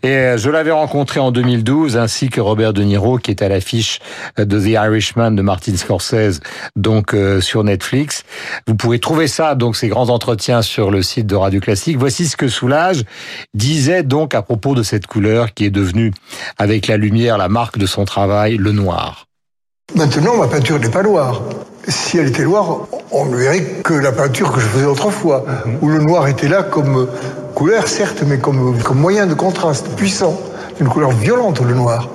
Et 0.04 0.36
je 0.38 0.50
l'avais 0.50 0.72
rencontré 0.72 1.20
en 1.20 1.32
2012 1.32 1.71
ainsi 1.96 2.30
que 2.30 2.42
Robert 2.42 2.74
De 2.74 2.84
Niro 2.84 3.18
qui 3.18 3.32
est 3.32 3.42
à 3.42 3.50
l'affiche 3.50 4.00
de 4.38 4.60
The 4.60 4.72
Irishman 4.72 5.32
de 5.32 5.42
Martin 5.42 5.76
Scorsese, 5.76 6.40
donc 6.76 7.14
euh, 7.14 7.42
sur 7.42 7.64
Netflix. 7.64 8.24
Vous 8.68 8.76
pouvez 8.76 9.00
trouver 9.00 9.28
ça, 9.28 9.56
donc 9.56 9.76
ces 9.76 9.88
grands 9.88 10.10
entretiens 10.10 10.62
sur 10.62 10.92
le 10.92 11.02
site 11.02 11.28
de 11.28 11.36
Radio 11.36 11.60
Classique. 11.60 11.98
Voici 11.98 12.28
ce 12.28 12.36
que 12.36 12.48
Soulage 12.48 13.04
disait 13.54 14.04
donc 14.04 14.36
à 14.36 14.42
propos 14.42 14.76
de 14.76 14.84
cette 14.84 15.08
couleur 15.08 15.54
qui 15.54 15.66
est 15.66 15.70
devenue, 15.70 16.12
avec 16.58 16.88
la 16.88 16.98
lumière, 16.98 17.38
la 17.38 17.50
marque 17.50 17.78
de 17.78 17.86
son 17.86 18.06
travail, 18.06 18.58
le 18.58 18.72
noir. 18.72 19.28
Maintenant, 19.96 20.38
ma 20.38 20.48
peinture 20.48 20.80
n'est 20.80 20.90
pas 20.90 21.04
noire. 21.04 21.42
Si 21.88 22.18
elle 22.18 22.28
était 22.28 22.44
noire, 22.44 22.88
on 23.12 23.26
ne 23.26 23.36
verrait 23.36 23.64
que 23.84 23.94
la 23.94 24.12
peinture 24.12 24.52
que 24.52 24.60
je 24.60 24.68
faisais 24.68 24.86
autrefois, 24.86 25.46
où 25.82 25.90
le 25.90 26.00
noir 26.00 26.28
était 26.28 26.48
là 26.48 26.64
comme 26.64 27.08
couleur, 27.56 27.88
certes, 27.88 28.24
mais 28.26 28.38
comme, 28.38 28.82
comme 28.84 29.00
moyen 29.00 29.26
de 29.26 29.34
contraste 29.34 29.88
puissant 29.96 30.40
une 30.82 30.90
couleur 30.90 31.12
violente, 31.12 31.62
le 31.62 31.76
noir. 31.76 32.10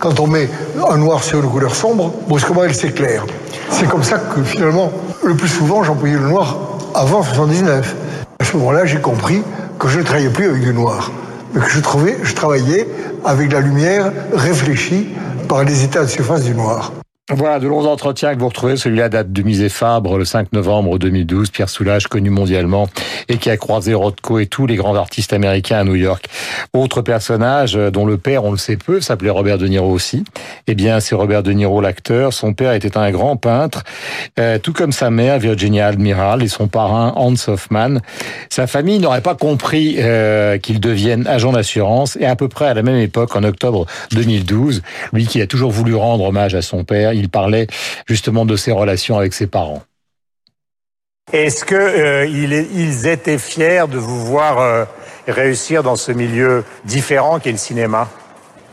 quand 0.00 0.20
on 0.20 0.26
met 0.26 0.48
un 0.88 0.96
noir 0.96 1.22
sur 1.22 1.42
une 1.42 1.50
couleur 1.50 1.74
sombre, 1.74 2.12
brusquement 2.28 2.64
elle 2.64 2.74
s'éclaire. 2.74 3.24
C'est 3.70 3.88
comme 3.88 4.02
ça 4.02 4.18
que 4.18 4.42
finalement, 4.42 4.92
le 5.24 5.34
plus 5.34 5.48
souvent, 5.48 5.82
j'employais 5.82 6.16
le 6.16 6.28
noir 6.28 6.56
avant 6.94 7.22
79. 7.22 7.96
À 8.40 8.44
ce 8.44 8.56
moment-là, 8.56 8.84
j'ai 8.86 9.00
compris 9.00 9.42
que 9.78 9.88
je 9.88 10.00
ne 10.00 10.04
travaillais 10.04 10.30
plus 10.30 10.48
avec 10.50 10.62
du 10.62 10.74
noir, 10.74 11.10
mais 11.54 11.60
que 11.60 11.70
je, 11.70 11.80
trouvais, 11.80 12.16
je 12.22 12.34
travaillais 12.34 12.88
avec 13.24 13.52
la 13.52 13.60
lumière 13.60 14.12
réfléchie 14.32 15.08
par 15.48 15.64
les 15.64 15.84
états 15.84 16.02
de 16.02 16.08
surface 16.08 16.42
du 16.42 16.54
noir. 16.54 16.92
Voilà, 17.30 17.58
de 17.60 17.68
longs 17.68 17.84
entretiens 17.84 18.34
que 18.34 18.40
vous 18.40 18.48
retrouvez. 18.48 18.78
Celui-là 18.78 19.10
date 19.10 19.30
de 19.34 19.42
Misé 19.42 19.68
Fabre, 19.68 20.16
le 20.16 20.24
5 20.24 20.50
novembre 20.54 20.98
2012. 20.98 21.50
Pierre 21.50 21.68
Soulages, 21.68 22.06
connu 22.06 22.30
mondialement 22.30 22.88
et 23.28 23.36
qui 23.36 23.50
a 23.50 23.58
croisé 23.58 23.92
Rothko 23.92 24.38
et 24.38 24.46
tous 24.46 24.66
les 24.66 24.76
grands 24.76 24.94
artistes 24.94 25.34
américains 25.34 25.80
à 25.80 25.84
New 25.84 25.94
York. 25.94 26.26
Autre 26.72 27.02
personnage 27.02 27.76
euh, 27.76 27.90
dont 27.90 28.06
le 28.06 28.16
père, 28.16 28.44
on 28.44 28.50
le 28.50 28.56
sait 28.56 28.78
peu, 28.78 29.02
s'appelait 29.02 29.28
Robert 29.28 29.58
De 29.58 29.66
Niro 29.66 29.90
aussi. 29.90 30.24
Eh 30.68 30.74
bien, 30.74 31.00
c'est 31.00 31.14
Robert 31.14 31.42
De 31.42 31.52
Niro, 31.52 31.82
l'acteur. 31.82 32.32
Son 32.32 32.54
père 32.54 32.72
était 32.72 32.96
un 32.96 33.10
grand 33.10 33.36
peintre, 33.36 33.84
euh, 34.38 34.58
tout 34.58 34.72
comme 34.72 34.92
sa 34.92 35.10
mère, 35.10 35.38
Virginia 35.38 35.86
Admiral, 35.86 36.42
et 36.42 36.48
son 36.48 36.66
parrain, 36.66 37.12
Hans 37.14 37.34
Hoffman. 37.46 37.98
Sa 38.48 38.66
famille 38.66 39.00
n'aurait 39.00 39.20
pas 39.20 39.34
compris 39.34 39.96
euh, 39.98 40.56
qu'il 40.56 40.80
devienne 40.80 41.26
agent 41.26 41.52
d'assurance. 41.52 42.16
Et 42.20 42.24
à 42.24 42.36
peu 42.36 42.48
près 42.48 42.68
à 42.68 42.72
la 42.74 42.82
même 42.82 42.96
époque, 42.96 43.36
en 43.36 43.44
octobre 43.44 43.84
2012, 44.12 44.82
lui 45.12 45.26
qui 45.26 45.42
a 45.42 45.46
toujours 45.46 45.70
voulu 45.70 45.94
rendre 45.94 46.24
hommage 46.24 46.54
à 46.54 46.62
son 46.62 46.84
père, 46.84 47.12
il 47.18 47.28
parlait 47.28 47.66
justement 48.06 48.44
de 48.44 48.56
ses 48.56 48.72
relations 48.72 49.18
avec 49.18 49.34
ses 49.34 49.46
parents. 49.46 49.82
Est-ce 51.32 51.64
que 51.64 51.74
euh, 51.74 52.26
ils 52.26 53.06
étaient 53.06 53.38
fiers 53.38 53.84
de 53.90 53.98
vous 53.98 54.24
voir 54.24 54.58
euh, 54.58 54.84
réussir 55.26 55.82
dans 55.82 55.96
ce 55.96 56.10
milieu 56.12 56.64
différent 56.86 57.38
qu'est 57.38 57.52
le 57.52 57.58
cinéma? 57.58 58.08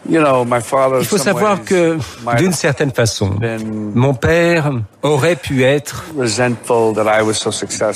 Il 0.07 0.23
faut 1.03 1.17
savoir 1.17 1.63
que, 1.63 1.97
d'une 2.37 2.53
certaine 2.53 2.91
façon, 2.91 3.39
mon 3.95 4.13
père 4.13 4.71
aurait 5.01 5.35
pu 5.35 5.63
être 5.63 6.05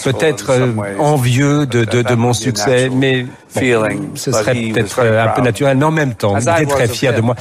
peut-être 0.03 0.49
euh, 0.49 0.73
envieux 0.97 1.67
de, 1.67 1.85
de, 1.85 2.01
de, 2.01 2.15
mon 2.15 2.33
succès, 2.33 2.89
mais 2.89 3.27
ce 3.53 4.31
serait 4.31 4.55
peut-être 4.55 5.01
un 5.01 5.27
peu 5.29 5.41
naturel. 5.41 5.77
Mais 5.77 5.85
en 5.85 5.91
même 5.91 6.15
temps, 6.15 6.35
il 6.37 6.49
était 6.49 6.65
très 6.65 6.87
fier 6.87 7.13
de 7.13 7.21
moi. 7.21 7.35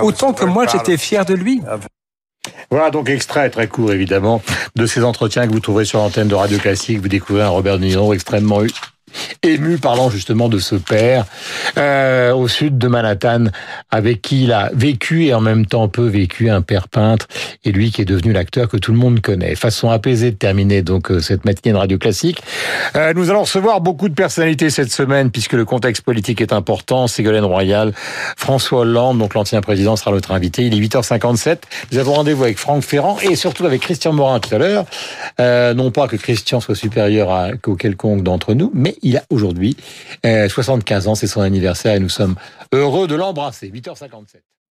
Autant 0.00 0.32
que 0.32 0.44
moi, 0.44 0.66
j'étais 0.66 0.96
fier 0.96 1.24
de 1.24 1.34
lui. 1.34 1.60
Voilà 2.74 2.90
donc 2.90 3.08
extrait 3.08 3.50
très 3.50 3.68
court 3.68 3.92
évidemment 3.92 4.42
de 4.74 4.84
ces 4.84 5.04
entretiens 5.04 5.46
que 5.46 5.52
vous 5.52 5.60
trouverez 5.60 5.84
sur 5.84 6.00
l'antenne 6.00 6.26
de 6.26 6.34
Radio 6.34 6.58
Classique. 6.58 7.00
Vous 7.00 7.06
découvrez 7.06 7.42
un 7.42 7.48
Robert 7.48 7.78
De 7.78 7.84
Niro 7.84 8.12
extrêmement 8.12 8.62
ému 9.42 9.78
parlant 9.78 10.10
justement 10.10 10.48
de 10.48 10.58
ce 10.58 10.74
père 10.74 11.26
euh, 11.78 12.34
au 12.34 12.48
sud 12.48 12.78
de 12.78 12.88
Manhattan 12.88 13.46
avec 13.90 14.22
qui 14.22 14.44
il 14.44 14.52
a 14.52 14.70
vécu 14.74 15.26
et 15.26 15.34
en 15.34 15.40
même 15.40 15.66
temps 15.66 15.88
peu 15.88 16.06
vécu 16.06 16.50
un 16.50 16.62
père 16.62 16.88
peintre 16.88 17.26
et 17.64 17.72
lui 17.72 17.90
qui 17.90 18.02
est 18.02 18.06
devenu 18.06 18.32
l'acteur 18.32 18.68
que 18.68 18.76
tout 18.76 18.92
le 18.92 18.98
monde 18.98 19.20
connaît. 19.20 19.54
Façon 19.54 19.90
apaisée 19.90 20.30
de 20.30 20.36
terminer 20.36 20.82
donc 20.82 21.10
euh, 21.10 21.20
cette 21.20 21.44
matinée 21.44 21.72
de 21.72 21.78
radio 21.78 21.98
classique. 21.98 22.42
Euh, 22.96 23.12
nous 23.14 23.30
allons 23.30 23.42
recevoir 23.42 23.80
beaucoup 23.80 24.08
de 24.08 24.14
personnalités 24.14 24.70
cette 24.70 24.92
semaine 24.92 25.30
puisque 25.30 25.52
le 25.52 25.64
contexte 25.64 26.02
politique 26.02 26.40
est 26.40 26.52
important. 26.52 27.06
Ségolène 27.06 27.44
Royal, 27.44 27.92
François 28.36 28.80
Hollande, 28.80 29.18
donc 29.18 29.34
l'ancien 29.34 29.60
président 29.60 29.96
sera 29.96 30.10
notre 30.10 30.32
invité. 30.32 30.64
Il 30.64 30.74
est 30.74 30.86
8h57. 30.86 31.58
Nous 31.92 31.98
avons 31.98 32.14
rendez-vous 32.14 32.44
avec 32.44 32.58
Franck 32.58 32.82
Ferrand 32.82 33.18
et 33.22 33.36
surtout 33.36 33.66
avec 33.66 33.82
Christian 33.82 34.12
Morin 34.12 34.40
tout 34.40 34.54
à 34.54 34.58
l'heure. 34.58 34.86
Euh, 35.40 35.74
non 35.74 35.90
pas 35.90 36.08
que 36.08 36.16
Christian 36.16 36.60
soit 36.60 36.74
supérieur 36.74 37.30
à, 37.30 37.52
qu'au 37.52 37.76
quelconque 37.76 38.22
d'entre 38.22 38.54
nous, 38.54 38.70
mais 38.74 38.96
il 39.04 39.16
a 39.16 39.24
aujourd'hui 39.30 39.76
75 40.24 41.06
euh, 41.06 41.10
ans, 41.10 41.14
c'est 41.14 41.28
son 41.28 41.42
anniversaire 41.42 41.94
et 41.94 42.00
nous 42.00 42.08
sommes 42.08 42.34
heureux 42.72 43.06
de 43.06 43.14
l'embrasser. 43.14 43.70
8h57. 43.70 44.53